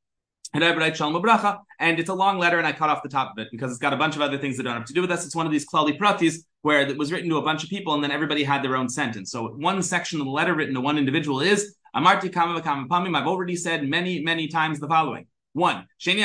and 0.53 1.99
it's 1.99 2.09
a 2.09 2.13
long 2.13 2.37
letter, 2.37 2.57
and 2.57 2.67
I 2.67 2.71
cut 2.71 2.89
off 2.89 3.01
the 3.01 3.09
top 3.09 3.31
of 3.31 3.41
it 3.41 3.47
because 3.51 3.71
it's 3.71 3.79
got 3.79 3.93
a 3.93 3.97
bunch 3.97 4.15
of 4.15 4.21
other 4.21 4.37
things 4.37 4.57
that 4.57 4.63
don't 4.63 4.75
have 4.75 4.85
to 4.85 4.93
do 4.93 5.01
with 5.01 5.11
us. 5.11 5.25
It's 5.25 5.35
one 5.35 5.45
of 5.45 5.51
these 5.51 5.67
klali 5.67 5.97
pratis 5.97 6.37
where 6.61 6.81
it 6.81 6.97
was 6.97 7.11
written 7.11 7.29
to 7.29 7.37
a 7.37 7.41
bunch 7.41 7.63
of 7.63 7.69
people, 7.69 7.93
and 7.93 8.03
then 8.03 8.11
everybody 8.11 8.43
had 8.43 8.63
their 8.63 8.75
own 8.75 8.87
sentence. 8.87 9.31
So 9.31 9.47
one 9.47 9.81
section 9.81 10.19
of 10.19 10.25
the 10.25 10.31
letter 10.31 10.53
written 10.53 10.75
to 10.75 10.81
one 10.81 10.97
individual 10.97 11.41
is 11.41 11.75
Amarti 11.95 12.31
Kama. 12.31 12.61
I've 12.61 13.27
already 13.27 13.55
said 13.55 13.87
many, 13.87 14.21
many 14.21 14.47
times 14.47 14.79
the 14.79 14.87
following. 14.87 15.25
One, 15.53 15.87
same 15.99 16.17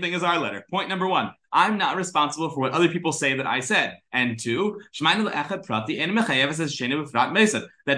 thing 0.00 0.14
as 0.14 0.22
our 0.22 0.38
letter. 0.38 0.64
Point 0.70 0.88
number 0.88 1.06
one, 1.06 1.30
I'm 1.52 1.76
not 1.76 1.96
responsible 1.98 2.48
for 2.48 2.60
what 2.60 2.72
other 2.72 2.88
people 2.88 3.12
say 3.12 3.34
that 3.36 3.46
I 3.46 3.60
said. 3.60 3.98
And 4.12 4.38
two, 4.38 4.80
that 5.00 5.58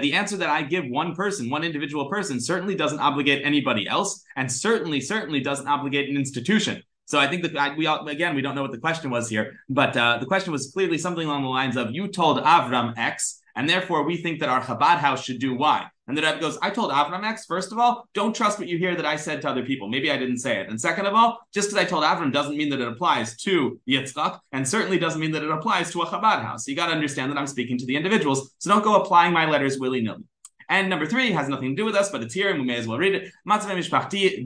the 0.01 0.13
answer 0.13 0.37
that 0.37 0.49
I 0.49 0.61
give 0.63 0.85
one 0.89 1.15
person, 1.15 1.49
one 1.49 1.63
individual 1.63 2.09
person, 2.09 2.41
certainly 2.41 2.75
doesn't 2.75 2.99
obligate 2.99 3.45
anybody 3.45 3.87
else, 3.87 4.21
and 4.35 4.51
certainly, 4.51 4.99
certainly 4.99 5.39
doesn't 5.39 5.67
obligate 5.67 6.09
an 6.09 6.17
institution. 6.17 6.83
So 7.05 7.17
I 7.17 7.27
think 7.27 7.43
that 7.43 7.77
we 7.77 7.85
all, 7.85 8.05
again, 8.09 8.35
we 8.35 8.41
don't 8.41 8.55
know 8.55 8.63
what 8.63 8.73
the 8.73 8.79
question 8.79 9.11
was 9.11 9.29
here, 9.29 9.59
but 9.69 9.95
uh, 9.95 10.17
the 10.17 10.25
question 10.25 10.51
was 10.51 10.71
clearly 10.73 10.97
something 10.97 11.25
along 11.25 11.43
the 11.43 11.49
lines 11.49 11.77
of, 11.77 11.91
you 11.91 12.09
told 12.09 12.43
Avram 12.43 12.97
X, 12.97 13.41
and 13.55 13.69
therefore 13.69 14.03
we 14.03 14.17
think 14.17 14.41
that 14.41 14.49
our 14.49 14.61
Chabad 14.61 14.97
house 14.97 15.23
should 15.23 15.39
do 15.39 15.55
Y. 15.55 15.85
And 16.07 16.15
the 16.15 16.21
Rebbe 16.21 16.39
goes, 16.39 16.57
I 16.61 16.69
told 16.69 16.91
Avram 16.91 17.23
X, 17.23 17.45
first 17.45 17.71
of 17.71 17.79
all, 17.79 18.07
don't 18.13 18.35
trust 18.35 18.59
what 18.59 18.67
you 18.67 18.77
hear 18.77 18.95
that 18.95 19.05
I 19.05 19.15
said 19.15 19.41
to 19.41 19.49
other 19.49 19.65
people. 19.65 19.87
Maybe 19.87 20.11
I 20.11 20.17
didn't 20.17 20.37
say 20.37 20.59
it. 20.59 20.69
And 20.69 20.79
second 20.79 21.07
of 21.07 21.15
all, 21.15 21.39
just 21.51 21.69
because 21.69 21.83
I 21.83 21.89
told 21.89 22.03
Avram 22.03 22.31
doesn't 22.31 22.55
mean 22.55 22.69
that 22.69 22.79
it 22.79 22.87
applies 22.87 23.35
to 23.37 23.79
Yitzchak, 23.89 24.39
and 24.51 24.67
certainly 24.67 24.99
doesn't 24.99 25.19
mean 25.19 25.31
that 25.31 25.43
it 25.43 25.49
applies 25.49 25.91
to 25.91 26.01
a 26.01 26.05
Chabad 26.05 26.43
house. 26.43 26.67
You 26.67 26.75
got 26.75 26.87
to 26.87 26.93
understand 26.93 27.31
that 27.31 27.39
I'm 27.39 27.47
speaking 27.47 27.77
to 27.79 27.85
the 27.85 27.95
individuals. 27.95 28.53
So 28.59 28.69
don't 28.69 28.83
go 28.83 29.01
applying 29.01 29.33
my 29.33 29.49
letters 29.49 29.79
willy 29.79 30.01
nilly. 30.01 30.23
And 30.69 30.89
number 30.89 31.05
three 31.05 31.31
has 31.31 31.47
nothing 31.47 31.69
to 31.69 31.75
do 31.75 31.85
with 31.85 31.95
us, 31.95 32.09
but 32.09 32.23
it's 32.23 32.33
here 32.33 32.49
and 32.49 32.59
we 32.59 32.65
may 32.65 32.77
as 32.77 32.87
well 32.87 32.97
read 32.97 33.13
it. 33.13 33.31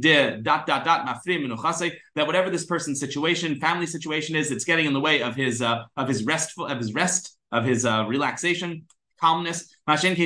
de 0.01 0.41
dot 0.41 0.67
dot 0.67 0.83
dot 0.83 1.23
that 2.15 2.27
whatever 2.27 2.49
this 2.49 2.65
person's 2.65 2.99
situation, 2.99 3.59
family 3.59 3.85
situation 3.85 4.35
is, 4.35 4.51
it's 4.51 4.65
getting 4.65 4.85
in 4.85 4.93
the 4.93 4.99
way 4.99 5.21
of 5.21 5.35
his 5.35 5.61
uh, 5.61 5.83
of 5.95 6.07
his 6.07 6.25
restful 6.25 6.65
of 6.67 6.77
his 6.77 6.93
rest 6.93 7.37
of 7.51 7.63
his 7.63 7.85
uh, 7.85 8.05
relaxation 8.07 8.85
calmness. 9.19 9.75
And 9.87 9.97
I 9.97 10.01
think 10.01 10.19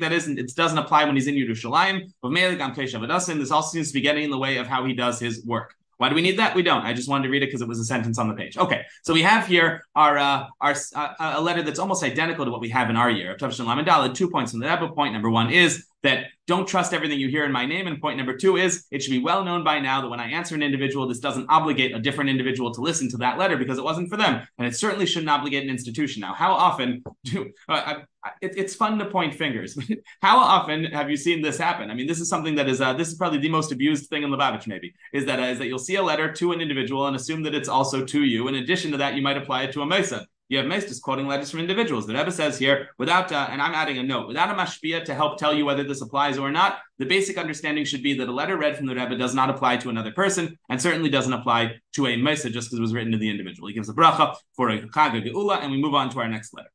that 0.00 0.12
isn't 0.12 0.38
it 0.38 0.54
doesn't 0.54 0.78
apply 0.78 1.04
when 1.04 1.16
he's 1.16 1.26
in 1.26 1.34
Yerushalayim. 1.34 3.38
This 3.38 3.50
also 3.50 3.70
seems 3.70 3.88
to 3.88 3.94
be 3.94 4.00
getting 4.00 4.24
in 4.24 4.30
the 4.30 4.38
way 4.38 4.58
of 4.58 4.66
how 4.66 4.84
he 4.84 4.92
does 4.92 5.20
his 5.20 5.44
work. 5.44 5.74
Why 6.00 6.08
do 6.08 6.14
we 6.14 6.22
need 6.22 6.38
that? 6.38 6.54
We 6.54 6.62
don't. 6.62 6.82
I 6.82 6.94
just 6.94 7.10
wanted 7.10 7.24
to 7.24 7.28
read 7.28 7.42
it 7.42 7.48
because 7.48 7.60
it 7.60 7.68
was 7.68 7.78
a 7.78 7.84
sentence 7.84 8.18
on 8.18 8.26
the 8.26 8.32
page. 8.32 8.56
Okay, 8.56 8.86
so 9.02 9.12
we 9.12 9.20
have 9.20 9.46
here 9.46 9.82
our 9.94 10.16
uh, 10.16 10.46
our 10.58 10.74
uh, 10.96 11.14
a 11.18 11.42
letter 11.42 11.62
that's 11.62 11.78
almost 11.78 12.02
identical 12.02 12.46
to 12.46 12.50
what 12.50 12.62
we 12.62 12.70
have 12.70 12.88
in 12.88 12.96
our 12.96 13.10
year. 13.10 13.36
Two 13.36 14.30
points 14.30 14.50
from 14.50 14.60
the 14.60 14.66
Rebbe. 14.66 14.88
Point 14.94 15.12
number 15.12 15.28
one 15.28 15.50
is 15.50 15.84
that 16.02 16.26
don't 16.46 16.66
trust 16.66 16.92
everything 16.92 17.20
you 17.20 17.28
hear 17.28 17.44
in 17.44 17.52
my 17.52 17.66
name. 17.66 17.86
And 17.86 18.00
point 18.00 18.16
number 18.16 18.36
two 18.36 18.56
is 18.56 18.86
it 18.90 19.02
should 19.02 19.10
be 19.10 19.18
well 19.18 19.44
known 19.44 19.62
by 19.62 19.78
now 19.78 20.00
that 20.00 20.08
when 20.08 20.20
I 20.20 20.30
answer 20.30 20.54
an 20.54 20.62
individual, 20.62 21.06
this 21.06 21.20
doesn't 21.20 21.46
obligate 21.48 21.94
a 21.94 22.00
different 22.00 22.30
individual 22.30 22.72
to 22.72 22.80
listen 22.80 23.08
to 23.10 23.16
that 23.18 23.38
letter 23.38 23.56
because 23.56 23.78
it 23.78 23.84
wasn't 23.84 24.08
for 24.08 24.16
them. 24.16 24.46
And 24.58 24.66
it 24.66 24.74
certainly 24.74 25.06
shouldn't 25.06 25.30
obligate 25.30 25.62
an 25.62 25.70
institution. 25.70 26.20
Now, 26.20 26.34
how 26.34 26.52
often 26.52 27.04
do 27.24 27.50
uh, 27.68 27.94
I, 28.24 28.30
it, 28.40 28.54
it's 28.56 28.74
fun 28.74 28.98
to 28.98 29.06
point 29.06 29.34
fingers? 29.34 29.78
how 30.22 30.38
often 30.38 30.84
have 30.86 31.10
you 31.10 31.16
seen 31.16 31.42
this 31.42 31.58
happen? 31.58 31.90
I 31.90 31.94
mean, 31.94 32.06
this 32.06 32.20
is 32.20 32.28
something 32.28 32.54
that 32.56 32.68
is 32.68 32.80
uh, 32.80 32.94
this 32.94 33.08
is 33.08 33.14
probably 33.14 33.38
the 33.38 33.48
most 33.48 33.70
abused 33.70 34.08
thing 34.08 34.22
in 34.22 34.30
Lubavitch. 34.30 34.66
Maybe 34.66 34.94
is 35.12 35.26
that 35.26 35.38
uh, 35.38 35.44
is 35.44 35.58
that 35.58 35.66
you'll 35.66 35.78
see 35.78 35.96
a 35.96 36.02
letter 36.02 36.32
to 36.32 36.52
an 36.52 36.60
individual 36.60 37.06
and 37.06 37.14
assume 37.14 37.42
that 37.44 37.54
it's 37.54 37.68
also 37.68 38.04
to 38.04 38.24
you. 38.24 38.48
In 38.48 38.56
addition 38.56 38.90
to 38.92 38.96
that, 38.96 39.14
you 39.14 39.22
might 39.22 39.36
apply 39.36 39.64
it 39.64 39.72
to 39.72 39.82
a 39.82 39.86
mesa 39.86 40.26
you 40.50 40.58
have 40.58 40.66
Mestis 40.66 41.00
quoting 41.00 41.28
letters 41.28 41.48
from 41.48 41.60
individuals. 41.60 42.08
The 42.08 42.14
Rebbe 42.14 42.32
says 42.32 42.58
here, 42.58 42.88
without, 42.98 43.30
uh, 43.30 43.46
and 43.50 43.62
I'm 43.62 43.72
adding 43.72 43.98
a 43.98 44.02
note, 44.02 44.26
without 44.26 44.50
a 44.50 44.54
mashpia 44.54 45.04
to 45.04 45.14
help 45.14 45.38
tell 45.38 45.54
you 45.54 45.64
whether 45.64 45.84
this 45.84 46.02
applies 46.02 46.38
or 46.38 46.50
not, 46.50 46.80
the 46.98 47.06
basic 47.06 47.38
understanding 47.38 47.84
should 47.84 48.02
be 48.02 48.14
that 48.14 48.28
a 48.28 48.32
letter 48.32 48.58
read 48.58 48.76
from 48.76 48.86
the 48.86 48.94
Rebbe 48.96 49.16
does 49.16 49.32
not 49.32 49.48
apply 49.48 49.76
to 49.76 49.90
another 49.90 50.10
person 50.10 50.58
and 50.68 50.82
certainly 50.82 51.08
doesn't 51.08 51.32
apply 51.32 51.76
to 51.94 52.08
a 52.08 52.16
Mesa 52.16 52.50
just 52.50 52.66
because 52.66 52.80
it 52.80 52.82
was 52.82 52.92
written 52.92 53.12
to 53.12 53.18
the 53.18 53.30
individual. 53.30 53.68
He 53.68 53.74
gives 53.74 53.88
a 53.88 53.94
bracha 53.94 54.34
for 54.56 54.70
a 54.70 54.80
Chaga 54.80 55.24
Geula, 55.24 55.62
and 55.62 55.70
we 55.70 55.80
move 55.80 55.94
on 55.94 56.10
to 56.10 56.18
our 56.18 56.28
next 56.28 56.52
letter. 56.52 56.72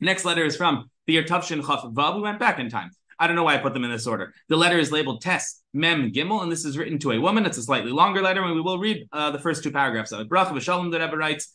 Next 0.00 0.24
letter 0.24 0.44
is 0.46 0.56
from 0.56 0.90
the 1.06 1.18
Yertavshin 1.18 1.60
Chaf 1.60 1.84
Vav. 1.84 2.16
We 2.16 2.22
went 2.22 2.38
back 2.38 2.58
in 2.58 2.70
time. 2.70 2.90
I 3.18 3.26
don't 3.26 3.36
know 3.36 3.44
why 3.44 3.54
I 3.54 3.58
put 3.58 3.74
them 3.74 3.84
in 3.84 3.90
this 3.90 4.06
order. 4.06 4.32
The 4.48 4.56
letter 4.56 4.78
is 4.78 4.90
labeled 4.90 5.20
Tes 5.20 5.60
Mem 5.74 6.10
Gimel, 6.10 6.42
and 6.42 6.50
this 6.50 6.64
is 6.64 6.78
written 6.78 6.98
to 7.00 7.12
a 7.12 7.20
woman. 7.20 7.44
It's 7.44 7.58
a 7.58 7.62
slightly 7.62 7.92
longer 7.92 8.22
letter, 8.22 8.42
and 8.42 8.54
we 8.54 8.62
will 8.62 8.78
read 8.78 9.06
uh, 9.12 9.30
the 9.30 9.38
first 9.38 9.62
two 9.62 9.70
paragraphs 9.70 10.10
of 10.10 10.20
it. 10.20 10.28
Bracha 10.30 10.52
v'shalom, 10.52 10.90
the 10.90 10.98
Rebbe 10.98 11.16
writes, 11.16 11.54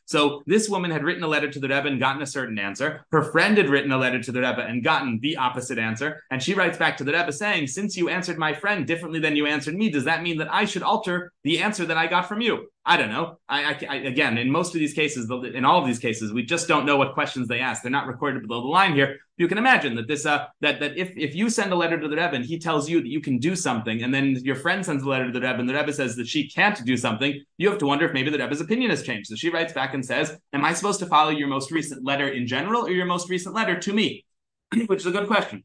So 0.11 0.43
this 0.45 0.67
woman 0.67 0.91
had 0.91 1.05
written 1.05 1.23
a 1.23 1.27
letter 1.27 1.49
to 1.49 1.57
the 1.57 1.69
Rebbe 1.69 1.87
and 1.87 1.97
gotten 1.97 2.21
a 2.21 2.27
certain 2.27 2.59
answer. 2.59 3.05
Her 3.13 3.23
friend 3.23 3.57
had 3.57 3.69
written 3.69 3.93
a 3.93 3.97
letter 3.97 4.21
to 4.21 4.31
the 4.33 4.41
Rebbe 4.41 4.59
and 4.59 4.83
gotten 4.83 5.19
the 5.21 5.37
opposite 5.37 5.79
answer. 5.79 6.21
And 6.29 6.43
she 6.43 6.53
writes 6.53 6.77
back 6.77 6.97
to 6.97 7.05
the 7.05 7.13
Rebbe 7.13 7.31
saying, 7.31 7.67
since 7.67 7.95
you 7.95 8.09
answered 8.09 8.37
my 8.37 8.53
friend 8.53 8.85
differently 8.85 9.21
than 9.21 9.37
you 9.37 9.45
answered 9.45 9.75
me, 9.75 9.89
does 9.89 10.03
that 10.03 10.21
mean 10.21 10.37
that 10.39 10.53
I 10.53 10.65
should 10.65 10.83
alter 10.83 11.31
the 11.45 11.59
answer 11.59 11.85
that 11.85 11.97
I 11.97 12.07
got 12.07 12.27
from 12.27 12.41
you? 12.41 12.67
I 12.83 12.97
don't 12.97 13.09
know. 13.09 13.37
I, 13.47 13.63
I, 13.63 13.79
I, 13.89 13.95
again, 13.97 14.37
in 14.39 14.49
most 14.49 14.73
of 14.73 14.79
these 14.79 14.93
cases, 14.93 15.29
in 15.29 15.65
all 15.65 15.79
of 15.79 15.85
these 15.85 15.99
cases, 15.99 16.33
we 16.33 16.43
just 16.43 16.67
don't 16.67 16.85
know 16.85 16.97
what 16.97 17.13
questions 17.13 17.47
they 17.47 17.59
ask. 17.59 17.83
They're 17.83 17.91
not 17.91 18.07
recorded 18.07 18.47
below 18.47 18.61
the 18.61 18.67
line 18.67 18.95
here. 18.95 19.19
You 19.37 19.47
can 19.47 19.59
imagine 19.59 19.95
that 19.95 20.07
this, 20.07 20.25
uh, 20.25 20.47
that 20.61 20.79
that 20.79 20.97
if 20.97 21.11
if 21.15 21.35
you 21.35 21.49
send 21.49 21.71
a 21.71 21.75
letter 21.75 21.99
to 21.99 22.07
the 22.07 22.15
Rebbe 22.15 22.33
and 22.33 22.45
he 22.45 22.59
tells 22.59 22.89
you 22.89 23.01
that 23.01 23.07
you 23.07 23.21
can 23.21 23.37
do 23.37 23.55
something, 23.55 24.03
and 24.03 24.13
then 24.13 24.35
your 24.43 24.55
friend 24.55 24.85
sends 24.85 25.03
a 25.03 25.09
letter 25.09 25.27
to 25.27 25.31
the 25.31 25.41
Rebbe 25.41 25.59
and 25.59 25.69
the 25.69 25.73
Rebbe 25.73 25.93
says 25.93 26.15
that 26.15 26.27
she 26.27 26.47
can't 26.47 26.83
do 26.85 26.97
something, 26.97 27.43
you 27.57 27.69
have 27.69 27.79
to 27.79 27.87
wonder 27.87 28.05
if 28.05 28.13
maybe 28.13 28.29
the 28.29 28.37
Rebbe's 28.37 28.61
opinion 28.61 28.89
has 28.89 29.03
changed. 29.03 29.29
So 29.29 29.35
she 29.35 29.49
writes 29.49 29.73
back 29.73 29.93
and 29.93 30.00
says, 30.03 30.37
Am 30.53 30.65
I 30.65 30.73
supposed 30.73 30.99
to 30.99 31.05
follow 31.05 31.29
your 31.29 31.47
most 31.47 31.71
recent 31.71 32.05
letter 32.05 32.27
in 32.27 32.47
general 32.47 32.85
or 32.85 32.91
your 32.91 33.05
most 33.05 33.29
recent 33.29 33.55
letter 33.55 33.79
to 33.79 33.93
me? 33.93 34.25
Which 34.87 35.01
is 35.01 35.05
a 35.05 35.11
good 35.11 35.27
question. 35.27 35.63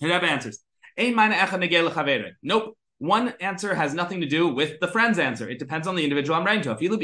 The 0.00 0.08
Rebbe 0.08 0.26
answers, 0.26 0.60
Nope. 2.42 2.76
One 2.98 3.34
answer 3.40 3.74
has 3.74 3.92
nothing 3.92 4.22
to 4.22 4.26
do 4.26 4.48
with 4.48 4.80
the 4.80 4.88
friend's 4.88 5.18
answer. 5.18 5.50
It 5.50 5.58
depends 5.58 5.86
on 5.86 5.96
the 5.96 6.02
individual 6.02 6.38
I'm 6.38 6.46
writing 6.46 6.62
to. 6.62 6.82
Even 6.82 6.98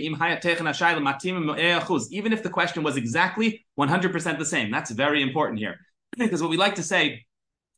if 2.32 2.42
the 2.42 2.48
question 2.48 2.82
was 2.82 2.96
exactly 2.96 3.66
100% 3.78 4.38
the 4.38 4.44
same, 4.46 4.70
that's 4.70 4.90
very 4.90 5.22
important 5.22 5.58
here. 5.58 5.76
Because 6.16 6.40
what 6.40 6.50
we 6.50 6.56
like 6.56 6.76
to 6.76 6.82
say 6.82 7.26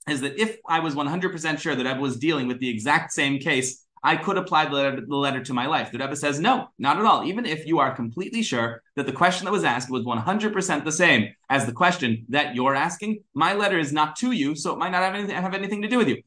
is 0.09 0.21
that 0.21 0.39
if 0.39 0.59
I 0.69 0.81
was 0.81 0.95
100% 0.95 1.59
sure 1.59 1.75
that 1.75 1.87
I 1.87 1.99
was 1.99 2.17
dealing 2.17 2.47
with 2.47 2.61
the 2.61 2.69
exact 2.69 3.13
same 3.13 3.39
case 3.39 3.84
I 4.05 4.17
could 4.17 4.37
apply 4.37 4.67
the 4.67 4.73
letter, 4.73 5.01
the 5.01 5.17
letter 5.17 5.43
to 5.43 5.55
my 5.55 5.67
life. 5.67 5.91
The 5.91 5.99
Rebbe 5.99 6.15
says, 6.15 6.39
no, 6.39 6.69
not 6.79 6.99
at 6.99 7.07
all. 7.07 7.25
Even 7.25 7.47
if 7.47 7.67
you 7.67 7.79
are 7.79 7.97
completely 7.97 8.43
sure 8.43 8.83
that 8.97 9.07
the 9.07 9.13
question 9.13 9.47
that 9.47 9.51
was 9.51 9.65
asked 9.65 9.91
was 9.91 10.05
100% 10.05 10.85
the 10.85 10.93
same 10.93 11.35
as 11.49 11.65
the 11.65 11.73
question 11.73 12.27
that 12.29 12.55
you're 12.55 12.75
asking, 12.75 13.21
my 13.33 13.55
letter 13.55 13.79
is 13.79 13.95
not 13.95 14.15
to 14.17 14.33
you, 14.33 14.55
so 14.55 14.75
it 14.75 14.79
might 14.79 14.91
not 14.91 15.03
have 15.03 15.15
anything, 15.15 15.35
have 15.35 15.55
anything 15.55 15.81
to 15.81 15.89
do 15.89 15.97
with 15.97 16.09
you. 16.09 16.23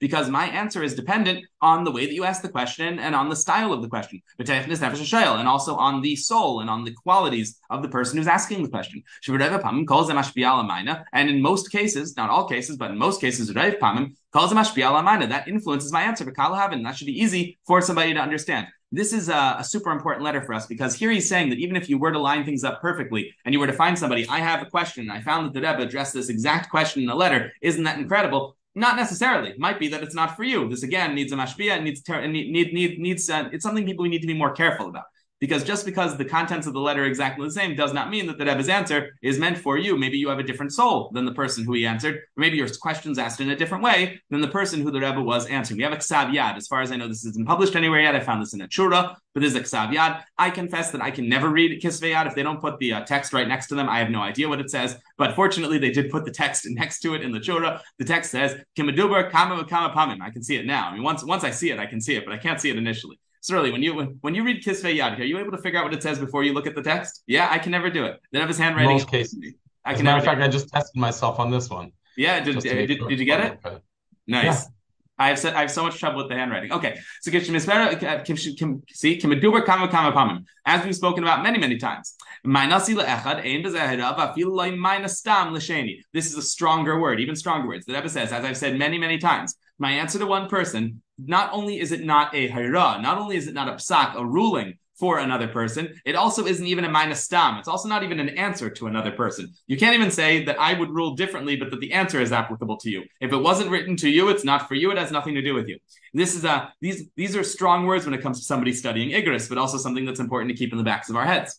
Because 0.00 0.28
my 0.28 0.46
answer 0.46 0.82
is 0.82 0.94
dependent 0.94 1.46
on 1.62 1.84
the 1.84 1.90
way 1.90 2.04
that 2.06 2.12
you 2.12 2.24
ask 2.24 2.42
the 2.42 2.48
question 2.48 2.98
and 2.98 3.14
on 3.14 3.28
the 3.28 3.36
style 3.36 3.72
of 3.72 3.80
the 3.80 3.88
question, 3.88 4.20
and 4.38 5.48
also 5.48 5.76
on 5.76 6.02
the 6.02 6.16
soul 6.16 6.60
and 6.60 6.68
on 6.68 6.84
the 6.84 6.92
qualities 6.92 7.58
of 7.70 7.82
the 7.82 7.88
person 7.88 8.18
who's 8.18 8.26
asking 8.26 8.62
the 8.62 8.68
question. 8.68 9.02
And 11.12 11.30
in 11.30 11.40
most 11.40 11.70
cases, 11.70 12.16
not 12.16 12.30
all 12.30 12.48
cases, 12.48 12.76
but 12.76 12.90
in 12.90 12.98
most 12.98 13.20
cases, 13.20 13.48
that 13.48 15.44
influences 15.46 15.92
my 15.92 16.02
answer. 16.02 16.24
That 16.24 16.94
should 16.96 17.06
be 17.06 17.20
easy 17.20 17.58
for 17.64 17.80
somebody 17.80 18.12
to 18.12 18.20
understand. 18.20 18.66
This 18.94 19.14
is 19.14 19.30
a, 19.30 19.56
a, 19.58 19.64
super 19.64 19.90
important 19.90 20.22
letter 20.22 20.42
for 20.42 20.52
us 20.52 20.66
because 20.66 20.94
here 20.94 21.10
he's 21.10 21.26
saying 21.26 21.48
that 21.48 21.58
even 21.58 21.76
if 21.76 21.88
you 21.88 21.96
were 21.96 22.12
to 22.12 22.18
line 22.18 22.44
things 22.44 22.62
up 22.62 22.82
perfectly 22.82 23.34
and 23.46 23.54
you 23.54 23.58
were 23.58 23.66
to 23.66 23.72
find 23.72 23.98
somebody, 23.98 24.28
I 24.28 24.40
have 24.40 24.60
a 24.60 24.66
question, 24.66 25.10
I 25.10 25.22
found 25.22 25.46
that 25.46 25.54
the 25.54 25.66
Rebbe 25.66 25.82
addressed 25.82 26.12
this 26.12 26.28
exact 26.28 26.70
question 26.70 27.02
in 27.02 27.08
a 27.08 27.14
letter. 27.14 27.52
Isn't 27.62 27.84
that 27.84 27.98
incredible? 27.98 28.54
Not 28.74 28.96
necessarily. 28.96 29.54
Might 29.58 29.78
be 29.78 29.88
that 29.88 30.02
it's 30.02 30.14
not 30.14 30.36
for 30.36 30.44
you. 30.44 30.68
This 30.68 30.82
again 30.82 31.14
needs 31.14 31.32
a 31.32 31.36
mashpia. 31.36 31.82
Needs 31.82 32.02
ter- 32.02 32.26
need, 32.26 32.50
need, 32.50 32.72
need 32.72 32.98
needs. 32.98 33.28
Uh, 33.28 33.48
it's 33.52 33.62
something 33.62 33.84
people 33.84 34.02
we 34.02 34.08
need 34.08 34.22
to 34.22 34.26
be 34.26 34.34
more 34.34 34.52
careful 34.52 34.88
about 34.88 35.04
because 35.42 35.64
just 35.64 35.84
because 35.84 36.16
the 36.16 36.24
contents 36.24 36.68
of 36.68 36.72
the 36.72 36.78
letter 36.78 37.02
are 37.02 37.06
exactly 37.06 37.44
the 37.44 37.50
same 37.50 37.74
does 37.74 37.92
not 37.92 38.10
mean 38.10 38.28
that 38.28 38.38
the 38.38 38.44
Rebbe's 38.44 38.68
answer 38.68 39.18
is 39.22 39.40
meant 39.40 39.58
for 39.58 39.76
you. 39.76 39.98
Maybe 39.98 40.16
you 40.16 40.28
have 40.28 40.38
a 40.38 40.44
different 40.44 40.72
soul 40.72 41.10
than 41.14 41.24
the 41.24 41.34
person 41.34 41.64
who 41.64 41.72
he 41.72 41.84
answered, 41.84 42.14
or 42.14 42.20
maybe 42.36 42.56
your 42.56 42.68
question's 42.80 43.18
asked 43.18 43.40
in 43.40 43.50
a 43.50 43.56
different 43.56 43.82
way 43.82 44.22
than 44.30 44.40
the 44.40 44.46
person 44.46 44.80
who 44.80 44.92
the 44.92 45.00
Rebbe 45.00 45.20
was 45.20 45.46
answering. 45.46 45.78
We 45.78 45.82
have 45.82 45.92
a 45.92 45.96
ksav 45.96 46.32
yad. 46.32 46.56
As 46.56 46.68
far 46.68 46.80
as 46.80 46.92
I 46.92 46.96
know, 46.96 47.08
this 47.08 47.24
isn't 47.24 47.44
published 47.44 47.74
anywhere 47.74 48.00
yet. 48.00 48.14
I 48.14 48.20
found 48.20 48.40
this 48.40 48.54
in 48.54 48.60
a 48.60 48.68
chura, 48.68 49.16
but 49.34 49.40
there's 49.40 49.56
a 49.56 49.62
ksav 49.62 49.92
yad. 49.92 50.22
I 50.38 50.48
confess 50.50 50.92
that 50.92 51.02
I 51.02 51.10
can 51.10 51.28
never 51.28 51.48
read 51.48 51.82
kisvei 51.82 52.14
yad 52.14 52.28
if 52.28 52.36
they 52.36 52.44
don't 52.44 52.60
put 52.60 52.78
the 52.78 52.92
uh, 52.92 53.04
text 53.04 53.32
right 53.32 53.48
next 53.48 53.66
to 53.66 53.74
them. 53.74 53.88
I 53.88 53.98
have 53.98 54.10
no 54.10 54.20
idea 54.20 54.48
what 54.48 54.60
it 54.60 54.70
says, 54.70 54.96
but 55.18 55.34
fortunately 55.34 55.78
they 55.78 55.90
did 55.90 56.08
put 56.12 56.24
the 56.24 56.30
text 56.30 56.66
next 56.68 57.00
to 57.00 57.14
it 57.14 57.22
in 57.22 57.32
the 57.32 57.40
chura. 57.40 57.80
The 57.98 58.04
text 58.04 58.30
says 58.30 58.54
kimadubar 58.78 59.28
kama 59.32 59.64
kama 59.64 59.92
pamim. 59.92 60.22
I 60.22 60.30
can 60.30 60.44
see 60.44 60.54
it 60.54 60.66
now. 60.66 60.88
I 60.88 60.94
mean, 60.94 61.02
once 61.02 61.24
once 61.24 61.42
I 61.42 61.50
see 61.50 61.72
it, 61.72 61.80
I 61.80 61.86
can 61.86 62.00
see 62.00 62.14
it, 62.14 62.24
but 62.24 62.32
I 62.32 62.38
can't 62.38 62.60
see 62.60 62.70
it 62.70 62.76
initially. 62.76 63.18
Sterling, 63.42 63.72
when 63.72 63.82
you 63.82 63.94
when, 63.94 64.18
when 64.20 64.34
you 64.36 64.44
read 64.44 64.62
Kisvei 64.62 64.96
Yad, 64.96 65.18
are 65.18 65.24
you 65.24 65.38
able 65.38 65.50
to 65.50 65.58
figure 65.58 65.78
out 65.78 65.84
what 65.84 65.92
it 65.92 66.02
says 66.02 66.18
before 66.18 66.44
you 66.44 66.52
look 66.52 66.66
at 66.66 66.76
the 66.76 66.82
text? 66.82 67.24
Yeah, 67.26 67.48
I 67.50 67.58
can 67.58 67.72
never 67.72 67.90
do 67.90 68.04
it. 68.04 68.20
Then 68.30 68.40
have 68.40 68.48
his 68.48 68.58
handwriting. 68.58 68.92
Most 68.92 69.08
cases. 69.08 69.36
I 69.84 69.94
As 69.94 70.00
a 70.00 70.04
matter 70.04 70.18
of 70.18 70.24
fact, 70.24 70.40
I 70.40 70.46
just 70.46 70.68
tested 70.68 70.98
myself 70.98 71.40
on 71.40 71.50
this 71.50 71.68
one. 71.68 71.90
Yeah, 72.16 72.38
did, 72.38 72.60
did, 72.60 72.86
did, 72.86 73.08
did, 73.08 73.18
you 73.18 73.24
get 73.24 73.40
it? 73.40 73.58
Okay. 73.64 73.78
Nice. 74.28 74.44
Yeah. 74.44 74.68
I 75.18 75.28
have 75.28 75.44
I 75.44 75.60
have 75.60 75.70
so 75.70 75.82
much 75.82 75.98
trouble 75.98 76.18
with 76.18 76.28
the 76.28 76.34
handwriting. 76.34 76.72
Okay, 76.72 76.98
so 77.20 77.30
uh, 77.30 77.44
see 78.92 79.20
as 80.66 80.84
we've 80.84 80.96
spoken 80.96 81.22
about 81.22 81.42
many 81.42 81.58
many 81.58 81.76
times. 81.76 82.16
This 86.12 86.26
is 86.26 86.36
a 86.36 86.42
stronger 86.42 87.00
word, 87.00 87.20
even 87.20 87.36
stronger 87.36 87.68
words. 87.68 87.86
The 87.86 87.92
Rebbe 87.92 88.08
says, 88.08 88.32
as 88.32 88.44
I've 88.44 88.56
said 88.56 88.78
many 88.78 88.98
many 88.98 89.18
times, 89.18 89.54
my 89.78 89.92
answer 89.92 90.18
to 90.18 90.26
one 90.26 90.48
person 90.48 91.02
not 91.26 91.52
only 91.52 91.80
is 91.80 91.92
it 91.92 92.04
not 92.04 92.34
a 92.34 92.48
hayra, 92.48 93.00
not 93.00 93.18
only 93.18 93.36
is 93.36 93.46
it 93.46 93.54
not 93.54 93.68
a 93.68 93.72
psak, 93.72 94.14
a 94.14 94.24
ruling 94.24 94.78
for 95.02 95.18
another 95.18 95.48
person, 95.48 95.92
it 96.04 96.14
also 96.14 96.46
isn't 96.46 96.66
even 96.66 96.84
a 96.84 96.88
minus 96.88 97.24
stam. 97.24 97.58
It's 97.58 97.66
also 97.66 97.88
not 97.88 98.04
even 98.04 98.20
an 98.20 98.28
answer 98.30 98.70
to 98.70 98.86
another 98.86 99.10
person. 99.10 99.52
You 99.66 99.76
can't 99.76 99.94
even 99.94 100.10
say 100.10 100.44
that 100.44 100.60
I 100.60 100.78
would 100.78 100.90
rule 100.90 101.14
differently, 101.14 101.56
but 101.56 101.70
that 101.70 101.80
the 101.80 101.92
answer 101.92 102.20
is 102.20 102.30
applicable 102.30 102.76
to 102.76 102.90
you. 102.90 103.02
If 103.20 103.32
it 103.32 103.36
wasn't 103.38 103.70
written 103.70 103.96
to 103.96 104.08
you, 104.08 104.28
it's 104.28 104.44
not 104.44 104.68
for 104.68 104.74
you. 104.74 104.92
It 104.92 104.98
has 104.98 105.10
nothing 105.10 105.34
to 105.34 105.42
do 105.42 105.54
with 105.54 105.66
you. 105.66 105.78
This 106.14 106.36
is 106.36 106.44
a 106.44 106.72
these 106.80 107.08
these 107.16 107.34
are 107.34 107.42
strong 107.42 107.86
words 107.86 108.04
when 108.04 108.14
it 108.14 108.22
comes 108.22 108.38
to 108.38 108.44
somebody 108.44 108.72
studying 108.72 109.10
Iggros, 109.10 109.48
but 109.48 109.58
also 109.58 109.76
something 109.76 110.04
that's 110.04 110.20
important 110.20 110.50
to 110.52 110.56
keep 110.56 110.70
in 110.72 110.78
the 110.78 110.84
backs 110.84 111.08
of 111.10 111.16
our 111.16 111.24
heads. 111.24 111.58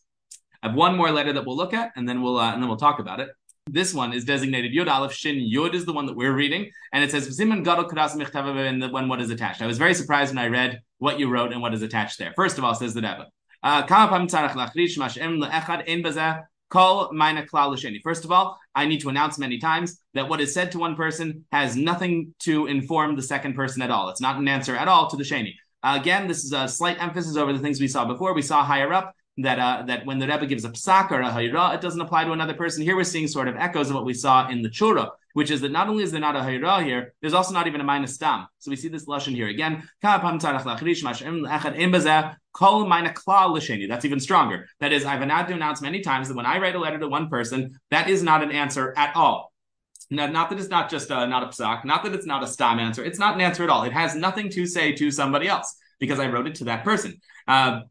I 0.62 0.68
have 0.68 0.76
one 0.78 0.96
more 0.96 1.12
letter 1.12 1.34
that 1.34 1.46
we'll 1.46 1.58
look 1.58 1.74
at, 1.74 1.92
and 1.98 2.08
then 2.08 2.22
we'll 2.22 2.38
uh, 2.38 2.54
and 2.54 2.62
then 2.62 2.70
we'll 2.70 2.78
talk 2.78 3.00
about 3.00 3.20
it. 3.20 3.30
This 3.70 3.94
one 3.94 4.12
is 4.12 4.26
designated 4.26 4.74
Yod 4.74 4.90
Aleph 4.90 5.14
Shin. 5.14 5.40
Yod 5.40 5.74
is 5.74 5.86
the 5.86 5.94
one 5.94 6.06
that 6.06 6.18
we're 6.18 6.34
reading, 6.34 6.70
and 6.92 7.02
it 7.02 7.12
says 7.12 7.40
Ziman 7.40 7.64
Gadol 7.64 7.86
Kadas 7.86 8.14
and 8.14 8.92
when 8.92 9.08
what 9.08 9.22
is 9.22 9.30
attached. 9.30 9.62
I 9.62 9.68
was 9.68 9.78
very 9.78 9.94
surprised 9.94 10.36
when 10.36 10.44
I 10.44 10.50
read 10.50 10.82
what 10.98 11.18
you 11.18 11.30
wrote 11.30 11.54
and 11.54 11.62
what 11.62 11.74
is 11.74 11.82
attached 11.82 12.20
there. 12.20 12.34
First 12.36 12.58
of 12.58 12.66
all, 12.66 12.76
says 12.76 12.94
the 12.94 13.02
Rebbe. 13.02 13.28
Uh, 13.64 13.88
First 18.04 18.26
of 18.26 18.32
all, 18.32 18.60
I 18.76 18.86
need 18.86 19.00
to 19.02 19.10
announce 19.10 19.40
many 19.40 19.58
times 19.60 20.00
that 20.14 20.28
what 20.28 20.42
is 20.42 20.54
said 20.54 20.72
to 20.74 20.80
one 20.80 20.96
person 20.96 21.46
has 21.54 21.78
nothing 21.78 22.36
to 22.40 22.68
inform 22.68 23.16
the 23.16 23.22
second 23.22 23.56
person 23.56 23.82
at 23.82 23.92
all. 23.92 24.10
It's 24.10 24.20
not 24.20 24.38
an 24.38 24.48
answer 24.50 24.76
at 24.76 24.90
all 24.90 25.10
to 25.10 25.16
the 25.16 25.24
Sheni. 25.24 25.54
Uh, 25.82 25.98
again, 26.00 26.28
this 26.28 26.44
is 26.44 26.52
a 26.52 26.68
slight 26.68 27.02
emphasis 27.02 27.38
over 27.38 27.54
the 27.54 27.60
things 27.60 27.80
we 27.80 27.88
saw 27.88 28.06
before. 28.06 28.34
We 28.34 28.42
saw 28.42 28.64
higher 28.64 28.92
up 28.92 29.16
that 29.38 29.60
uh, 29.60 29.84
that 29.88 30.06
when 30.06 30.20
the 30.20 30.28
Rebbe 30.28 30.46
gives 30.46 30.64
a 30.66 30.70
psak 30.70 31.12
or 31.12 31.22
a 31.22 31.30
hayra, 31.30 31.74
it 31.74 31.82
doesn't 31.82 32.02
apply 32.02 32.24
to 32.26 32.32
another 32.34 32.54
person. 32.54 32.84
Here 32.84 32.96
we're 32.96 33.04
seeing 33.04 33.28
sort 33.28 33.48
of 33.48 33.56
echoes 33.56 33.90
of 33.90 33.96
what 33.96 34.06
we 34.06 34.14
saw 34.14 34.48
in 34.48 34.62
the 34.62 34.70
chura, 34.70 35.10
which 35.34 35.50
is 35.50 35.62
that 35.62 35.72
not 35.72 35.90
only 35.90 36.04
is 36.04 36.12
there 36.12 36.22
not 36.22 36.36
a 36.36 36.40
hayra 36.40 36.84
here, 36.84 37.14
there's 37.22 37.34
also 37.34 37.54
not 37.54 37.66
even 37.66 37.82
a 37.82 37.84
minus 37.84 38.14
stam. 38.14 38.48
So 38.60 38.70
we 38.70 38.76
see 38.76 38.90
this 38.90 39.06
lashon 39.06 39.34
here 39.34 39.48
again. 39.48 39.90
That's 43.90 44.06
even 44.06 44.20
stronger. 44.20 44.68
That 44.80 44.94
is, 44.94 45.06
I've 45.06 45.22
had 45.22 45.48
to 45.48 45.54
announce 45.54 45.82
many 45.82 46.02
times 46.02 46.28
that 46.28 46.38
when 46.38 46.46
I 46.46 46.60
write 46.60 46.76
a 46.76 46.80
letter 46.80 47.00
to 47.00 47.08
one 47.08 47.28
person, 47.30 47.80
that 47.90 48.10
is 48.10 48.22
not 48.22 48.44
an 48.44 48.52
answer 48.52 48.94
at 48.96 49.16
all. 49.16 49.52
Now, 50.12 50.28
not 50.28 50.52
that 50.52 50.60
it's 50.60 50.70
not 50.70 50.92
just 50.92 51.10
a, 51.10 51.26
not 51.26 51.42
a 51.42 51.48
psak, 51.48 51.86
not 51.86 52.04
that 52.04 52.14
it's 52.14 52.28
not 52.28 52.44
a 52.44 52.48
stam 52.48 52.78
answer. 52.78 53.04
It's 53.04 53.18
not 53.18 53.34
an 53.34 53.42
answer 53.42 53.64
at 53.64 53.72
all. 53.72 53.84
It 53.84 53.94
has 53.94 54.14
nothing 54.14 54.50
to 54.52 54.68
say 54.68 54.92
to 54.92 55.10
somebody 55.10 55.48
else 55.48 55.76
because 56.00 56.20
I 56.20 56.28
wrote 56.28 56.48
it 56.48 56.56
to 56.56 56.66
that 56.66 56.84
person. 56.84 57.20
Uh, 57.48 57.82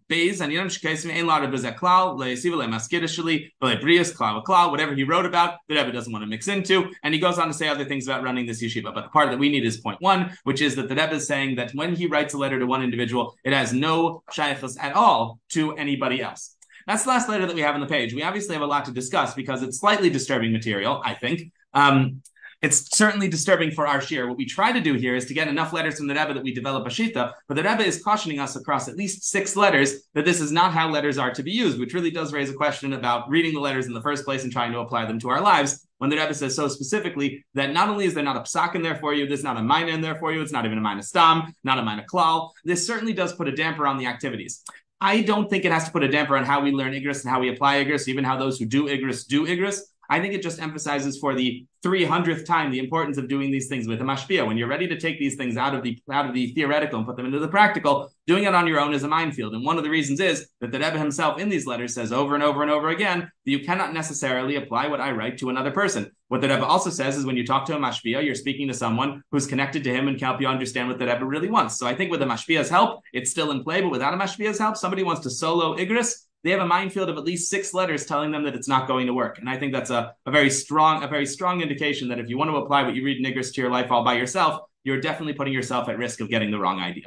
whatever 4.70 4.94
he 4.94 5.04
wrote 5.04 5.26
about, 5.26 5.58
the 5.68 5.74
Rebbe 5.74 5.92
doesn't 5.92 6.12
want 6.12 6.22
to 6.22 6.26
mix 6.26 6.48
into, 6.48 6.90
and 7.02 7.12
he 7.12 7.20
goes 7.20 7.38
on 7.38 7.48
to 7.48 7.52
say 7.54 7.68
other 7.68 7.84
things 7.84 8.06
about 8.06 8.22
running 8.22 8.46
this 8.46 8.62
yeshiva. 8.62 8.94
But 8.94 9.02
the 9.02 9.10
part 9.10 9.30
that 9.30 9.38
we 9.38 9.50
need 9.50 9.66
is 9.66 9.76
point 9.78 10.00
one, 10.00 10.36
which 10.44 10.62
is 10.62 10.74
that 10.76 10.88
the 10.88 10.94
Rebbe 10.94 11.14
is 11.14 11.26
saying 11.26 11.56
that 11.56 11.72
when 11.74 11.94
he 11.94 12.06
writes 12.06 12.32
a 12.34 12.38
letter 12.38 12.58
to 12.58 12.66
one 12.66 12.82
individual, 12.82 13.36
it 13.44 13.52
has 13.52 13.72
no 13.72 14.22
shaychus 14.32 14.78
at 14.80 14.94
all 14.94 15.38
to 15.50 15.74
anybody 15.76 16.22
else. 16.22 16.56
That's 16.86 17.04
the 17.04 17.10
last 17.10 17.28
letter 17.28 17.46
that 17.46 17.54
we 17.54 17.60
have 17.62 17.74
on 17.74 17.80
the 17.80 17.86
page. 17.86 18.14
We 18.14 18.22
obviously 18.22 18.54
have 18.54 18.62
a 18.62 18.66
lot 18.66 18.86
to 18.86 18.92
discuss 18.92 19.34
because 19.34 19.62
it's 19.62 19.78
slightly 19.78 20.10
disturbing 20.10 20.52
material, 20.52 21.00
I 21.04 21.14
think. 21.14 21.52
Um, 21.74 22.22
it's 22.62 22.96
certainly 22.96 23.28
disturbing 23.28 23.72
for 23.72 23.86
our 23.88 23.98
shiur. 23.98 24.28
What 24.28 24.38
we 24.38 24.46
try 24.46 24.70
to 24.70 24.80
do 24.80 24.94
here 24.94 25.16
is 25.16 25.26
to 25.26 25.34
get 25.34 25.48
enough 25.48 25.72
letters 25.72 25.98
from 25.98 26.06
the 26.06 26.14
Rebbe 26.14 26.32
that 26.34 26.44
we 26.44 26.54
develop 26.54 26.86
a 26.86 26.90
shita, 26.90 27.32
but 27.48 27.56
the 27.56 27.62
Rebbe 27.62 27.84
is 27.84 28.02
cautioning 28.02 28.38
us 28.38 28.54
across 28.54 28.88
at 28.88 28.96
least 28.96 29.24
six 29.24 29.56
letters 29.56 30.08
that 30.14 30.24
this 30.24 30.40
is 30.40 30.52
not 30.52 30.72
how 30.72 30.88
letters 30.88 31.18
are 31.18 31.32
to 31.34 31.42
be 31.42 31.50
used, 31.50 31.80
which 31.80 31.92
really 31.92 32.10
does 32.10 32.32
raise 32.32 32.48
a 32.48 32.54
question 32.54 32.92
about 32.92 33.28
reading 33.28 33.52
the 33.52 33.60
letters 33.60 33.86
in 33.86 33.92
the 33.92 34.00
first 34.00 34.24
place 34.24 34.44
and 34.44 34.52
trying 34.52 34.70
to 34.72 34.78
apply 34.78 35.04
them 35.06 35.18
to 35.18 35.28
our 35.28 35.40
lives. 35.40 35.86
When 35.98 36.08
the 36.08 36.16
Rebbe 36.16 36.34
says 36.34 36.54
so 36.54 36.68
specifically 36.68 37.44
that 37.54 37.72
not 37.72 37.88
only 37.88 38.04
is 38.04 38.14
there 38.14 38.24
not 38.24 38.36
a 38.36 38.40
psak 38.40 38.76
in 38.76 38.82
there 38.82 38.96
for 38.96 39.12
you, 39.12 39.26
there's 39.26 39.44
not 39.44 39.56
a 39.56 39.62
mina 39.62 39.88
in 39.88 40.00
there 40.00 40.16
for 40.16 40.32
you, 40.32 40.40
it's 40.40 40.52
not 40.52 40.64
even 40.64 40.78
a 40.78 40.80
mina 40.80 41.02
stam, 41.02 41.54
not 41.64 41.78
a 41.78 41.82
mina 41.82 42.04
klal. 42.12 42.50
This 42.64 42.86
certainly 42.86 43.12
does 43.12 43.32
put 43.32 43.48
a 43.48 43.52
damper 43.52 43.86
on 43.86 43.98
the 43.98 44.06
activities. 44.06 44.62
I 45.00 45.22
don't 45.22 45.50
think 45.50 45.64
it 45.64 45.72
has 45.72 45.86
to 45.86 45.90
put 45.90 46.04
a 46.04 46.08
damper 46.08 46.36
on 46.36 46.44
how 46.44 46.60
we 46.60 46.70
learn 46.70 46.92
Iggros 46.92 47.22
and 47.22 47.30
how 47.30 47.40
we 47.40 47.48
apply 47.48 47.84
Iggros, 47.84 48.06
even 48.06 48.22
how 48.22 48.36
those 48.36 48.60
who 48.60 48.66
do 48.66 48.84
Iggros 48.86 49.26
do 49.26 49.46
Iggros. 49.46 49.80
I 50.08 50.20
think 50.20 50.34
it 50.34 50.42
just 50.42 50.60
emphasizes 50.60 51.18
for 51.18 51.34
the 51.34 51.66
300th 51.84 52.44
time 52.44 52.70
the 52.70 52.78
importance 52.78 53.18
of 53.18 53.28
doing 53.28 53.50
these 53.50 53.68
things 53.68 53.88
with 53.88 54.00
a 54.00 54.04
mashpia. 54.04 54.46
When 54.46 54.56
you're 54.56 54.68
ready 54.68 54.86
to 54.86 54.98
take 54.98 55.18
these 55.18 55.36
things 55.36 55.56
out 55.56 55.74
of 55.74 55.82
the 55.82 55.98
out 56.10 56.26
of 56.26 56.34
the 56.34 56.52
theoretical 56.52 56.98
and 56.98 57.06
put 57.06 57.16
them 57.16 57.26
into 57.26 57.38
the 57.38 57.48
practical, 57.48 58.12
doing 58.26 58.44
it 58.44 58.54
on 58.54 58.66
your 58.66 58.78
own 58.78 58.94
is 58.94 59.02
a 59.02 59.08
minefield. 59.08 59.54
And 59.54 59.64
one 59.64 59.78
of 59.78 59.84
the 59.84 59.90
reasons 59.90 60.20
is 60.20 60.48
that 60.60 60.70
the 60.70 60.78
Rebbe 60.78 60.98
himself 60.98 61.40
in 61.40 61.48
these 61.48 61.66
letters 61.66 61.94
says 61.94 62.12
over 62.12 62.34
and 62.34 62.44
over 62.44 62.62
and 62.62 62.70
over 62.70 62.90
again 62.90 63.20
that 63.20 63.50
you 63.50 63.64
cannot 63.64 63.94
necessarily 63.94 64.56
apply 64.56 64.86
what 64.86 65.00
I 65.00 65.10
write 65.10 65.38
to 65.38 65.50
another 65.50 65.70
person. 65.70 66.10
What 66.28 66.40
the 66.40 66.48
Rebbe 66.48 66.64
also 66.64 66.90
says 66.90 67.16
is 67.16 67.26
when 67.26 67.36
you 67.36 67.46
talk 67.46 67.66
to 67.66 67.76
a 67.76 67.78
mashpia, 67.78 68.24
you're 68.24 68.34
speaking 68.34 68.68
to 68.68 68.74
someone 68.74 69.22
who's 69.30 69.46
connected 69.46 69.82
to 69.84 69.94
him 69.94 70.08
and 70.08 70.16
can 70.16 70.26
help 70.26 70.40
you 70.40 70.46
understand 70.46 70.88
what 70.88 70.98
the 70.98 71.06
Rebbe 71.06 71.24
really 71.24 71.50
wants. 71.50 71.78
So 71.78 71.86
I 71.86 71.94
think 71.94 72.10
with 72.10 72.20
the 72.20 72.26
mashpia's 72.26 72.70
help, 72.70 73.00
it's 73.12 73.30
still 73.30 73.50
in 73.50 73.64
play, 73.64 73.80
but 73.80 73.90
without 73.90 74.14
a 74.14 74.16
mashpia's 74.16 74.58
help, 74.58 74.76
somebody 74.76 75.02
wants 75.02 75.22
to 75.22 75.30
solo 75.30 75.76
Iggros, 75.76 76.14
they 76.44 76.50
have 76.50 76.60
a 76.60 76.66
minefield 76.66 77.08
of 77.08 77.16
at 77.16 77.24
least 77.24 77.50
six 77.50 77.72
letters 77.72 78.06
telling 78.06 78.32
them 78.32 78.44
that 78.44 78.54
it's 78.54 78.68
not 78.68 78.88
going 78.88 79.06
to 79.06 79.14
work. 79.14 79.38
And 79.38 79.48
I 79.48 79.56
think 79.56 79.72
that's 79.72 79.90
a, 79.90 80.14
a 80.26 80.30
very 80.30 80.50
strong, 80.50 81.02
a 81.02 81.08
very 81.08 81.26
strong 81.26 81.60
indication 81.60 82.08
that 82.08 82.18
if 82.18 82.28
you 82.28 82.36
want 82.36 82.50
to 82.50 82.56
apply 82.56 82.82
what 82.82 82.94
you 82.94 83.04
read 83.04 83.24
Iggros 83.24 83.54
to 83.54 83.60
your 83.60 83.70
life 83.70 83.90
all 83.90 84.04
by 84.04 84.14
yourself, 84.14 84.62
you're 84.84 85.00
definitely 85.00 85.34
putting 85.34 85.52
yourself 85.52 85.88
at 85.88 85.98
risk 85.98 86.20
of 86.20 86.28
getting 86.28 86.50
the 86.50 86.58
wrong 86.58 86.80
idea. 86.80 87.04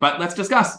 But 0.00 0.18
let's 0.18 0.34
discuss. 0.34 0.78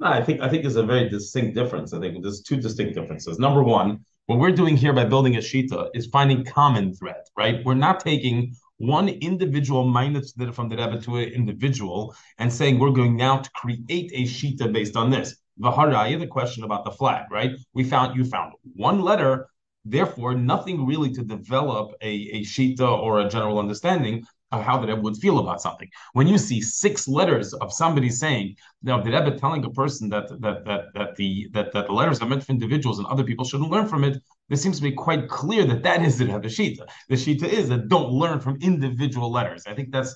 I 0.00 0.22
think 0.22 0.40
I 0.40 0.48
think 0.48 0.62
there's 0.62 0.76
a 0.76 0.82
very 0.82 1.08
distinct 1.08 1.54
difference. 1.54 1.92
I 1.92 2.00
think 2.00 2.22
there's 2.22 2.42
two 2.42 2.56
distinct 2.56 2.94
differences. 2.94 3.38
Number 3.38 3.62
one, 3.62 4.04
what 4.26 4.38
we're 4.38 4.52
doing 4.52 4.76
here 4.76 4.92
by 4.92 5.04
building 5.04 5.36
a 5.36 5.40
shita 5.40 5.90
is 5.94 6.06
finding 6.06 6.44
common 6.44 6.94
thread, 6.94 7.22
right? 7.36 7.64
We're 7.64 7.74
not 7.74 8.00
taking 8.00 8.54
one 8.78 9.08
individual 9.08 9.84
minus 9.84 10.32
from 10.52 10.68
the 10.68 10.76
Rebbe 10.76 11.00
to 11.02 11.16
an 11.18 11.28
individual 11.28 12.14
and 12.38 12.52
saying 12.52 12.78
we're 12.78 12.90
going 12.90 13.16
now 13.16 13.38
to 13.38 13.50
create 13.50 14.10
a 14.12 14.22
shita 14.22 14.72
based 14.72 14.96
on 14.96 15.10
this. 15.10 15.36
Vaharaya, 15.60 16.18
the 16.18 16.26
question 16.26 16.64
about 16.64 16.84
the 16.84 16.90
flag, 16.90 17.24
right? 17.30 17.50
We 17.74 17.84
found 17.84 18.16
you 18.16 18.24
found 18.24 18.54
one 18.74 19.00
letter, 19.02 19.48
therefore 19.84 20.34
nothing 20.34 20.86
really 20.86 21.12
to 21.12 21.22
develop 21.22 21.92
a, 22.00 22.12
a 22.38 22.40
shita 22.42 22.80
or 22.80 23.20
a 23.20 23.28
general 23.28 23.58
understanding. 23.58 24.24
of 24.52 24.62
how 24.62 24.78
the 24.78 24.86
Rebbe 24.86 25.00
would 25.00 25.16
feel 25.16 25.38
about 25.38 25.60
something. 25.60 25.88
When 26.12 26.26
you 26.26 26.38
see 26.38 26.60
six 26.60 27.08
letters 27.08 27.54
of 27.54 27.72
somebody 27.72 28.10
saying, 28.10 28.56
now 28.82 29.00
the 29.00 29.10
Rebbe 29.10 29.38
telling 29.38 29.64
a 29.64 29.70
person 29.70 30.08
that 30.10 30.28
that 30.40 30.64
that 30.66 30.82
that 30.94 31.16
the 31.16 31.48
that, 31.52 31.72
that 31.72 31.86
the 31.86 31.92
letters 31.92 32.20
are 32.20 32.28
meant 32.28 32.44
for 32.44 32.52
individuals 32.52 32.98
and 32.98 33.06
other 33.08 33.24
people 33.24 33.44
shouldn't 33.44 33.70
learn 33.70 33.88
from 33.88 34.04
it, 34.04 34.22
this 34.48 34.62
seems 34.62 34.76
to 34.76 34.82
be 34.82 34.92
quite 34.92 35.28
clear 35.28 35.64
that 35.64 35.82
that 35.82 36.02
is 36.02 36.18
the 36.18 36.26
Rebbe 36.26 36.48
Shita. 36.48 36.86
The 37.08 37.16
Shita 37.16 37.44
is 37.44 37.68
that 37.70 37.88
don't 37.88 38.10
learn 38.10 38.38
from 38.40 38.58
individual 38.60 39.32
letters. 39.32 39.64
I 39.66 39.74
think 39.74 39.90
that's 39.90 40.14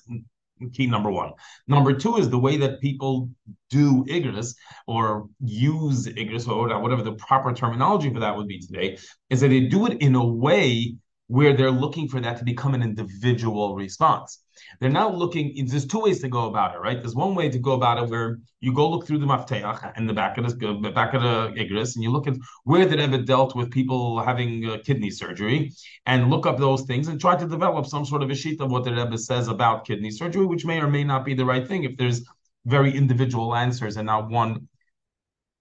key 0.73 0.87
number 0.87 1.11
one. 1.11 1.33
Number 1.69 1.93
two 1.93 2.17
is 2.17 2.31
the 2.31 2.39
way 2.39 2.57
that 2.57 2.81
people 2.81 3.29
do 3.71 4.05
iggros 4.05 4.55
or 4.87 5.29
use 5.41 6.07
iggros 6.07 6.49
or 6.49 6.81
whatever 6.81 7.03
the 7.03 7.13
proper 7.13 7.53
terminology 7.53 8.13
for 8.13 8.21
that 8.21 8.37
would 8.37 8.49
be 8.49 8.59
today, 8.59 8.99
is 9.31 9.41
that 9.41 9.49
they 9.49 9.61
do 9.61 9.87
it 9.87 10.01
in 10.01 10.15
a 10.15 10.25
way 10.25 10.97
where 11.29 11.57
they're 11.57 11.71
looking 11.71 12.09
for 12.09 12.21
that 12.21 12.37
to 12.39 12.45
become 12.45 12.75
an 12.75 12.83
individual 12.83 13.75
response. 13.75 14.41
They're 14.81 14.89
not 14.89 15.15
looking, 15.15 15.67
there's 15.67 15.87
two 15.87 16.01
ways 16.01 16.21
to 16.21 16.29
go 16.29 16.47
about 16.47 16.75
it, 16.75 16.79
right? 16.79 17.01
There's 17.01 17.15
one 17.15 17.35
way 17.35 17.49
to 17.49 17.59
go 17.59 17.73
about 17.73 18.03
it 18.03 18.09
where 18.09 18.39
you 18.61 18.73
go 18.73 18.89
look 18.89 19.07
through 19.07 19.19
the 19.19 19.27
mafteach 19.27 19.97
in 19.97 20.07
the 20.07 20.15
back 20.15 20.39
of 20.39 20.59
the 20.59 20.93
back 20.95 21.15
of 21.15 21.23
the 21.23 21.53
iggros 21.61 21.95
and 21.95 22.03
you 22.03 22.11
look 22.11 22.27
at 22.27 22.37
where 22.65 22.87
the 22.87 22.97
Rebbe 22.97 23.19
dealt 23.19 23.55
with 23.55 23.71
people 23.71 24.21
having 24.23 24.65
uh, 24.69 24.79
kidney 24.85 25.11
surgery 25.11 25.73
and 26.07 26.31
look 26.31 26.47
up 26.47 26.59
those 26.59 26.83
things 26.83 27.09
and 27.09 27.21
try 27.21 27.37
to 27.37 27.47
develop 27.47 27.87
some 27.87 28.05
sort 28.05 28.23
of 28.23 28.31
a 28.31 28.35
sheet 28.35 28.61
of 28.61 28.71
what 28.71 28.85
the 28.85 28.93
Rebbe 28.93 29.19
says 29.19 29.49
about 29.49 29.85
kidney 29.85 30.11
surgery, 30.11 30.47
which 30.47 30.65
may 30.65 30.81
or 30.81 30.89
may 30.89 31.05
not 31.05 31.25
be 31.25 31.35
the 31.35 31.45
right 31.45 31.67
thing 31.67 31.85
if 31.85 31.97
there's 31.97 32.23
very 32.65 32.97
individual 32.97 33.55
answers 33.55 33.97
and 33.97 34.07
not 34.07 34.31
one 34.31 34.69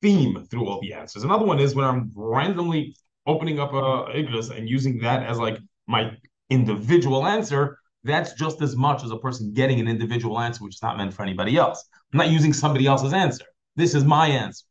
theme 0.02 0.46
through 0.50 0.68
all 0.68 0.80
the 0.82 0.94
answers. 0.94 1.24
Another 1.24 1.46
one 1.46 1.60
is 1.60 1.76
when 1.76 1.86
I'm 1.86 2.12
randomly 2.16 2.96
opening 3.28 3.60
up 3.60 3.74
a 3.74 4.12
iggros 4.14 4.56
and 4.56 4.70
using 4.70 5.00
that 5.00 5.24
as 5.24 5.38
like 5.38 5.58
my 5.88 6.12
individual 6.50 7.26
answer, 7.26 7.80
that's 8.04 8.34
just 8.34 8.62
as 8.62 8.76
much 8.76 9.04
as 9.04 9.12
a 9.12 9.18
person 9.18 9.52
getting 9.54 9.80
an 9.80 9.88
individual 9.88 10.40
answer, 10.40 10.64
which 10.64 10.76
is 10.76 10.82
not 10.82 10.98
meant 10.98 11.14
for 11.14 11.24
anybody 11.24 11.58
else. 11.58 11.84
I'm 12.14 12.18
not 12.18 12.30
using 12.30 12.54
somebody 12.54 12.86
else's 12.86 13.14
answer. 13.14 13.46
This 13.76 13.96
is 13.96 14.04
my 14.04 14.28
answer. 14.28 14.66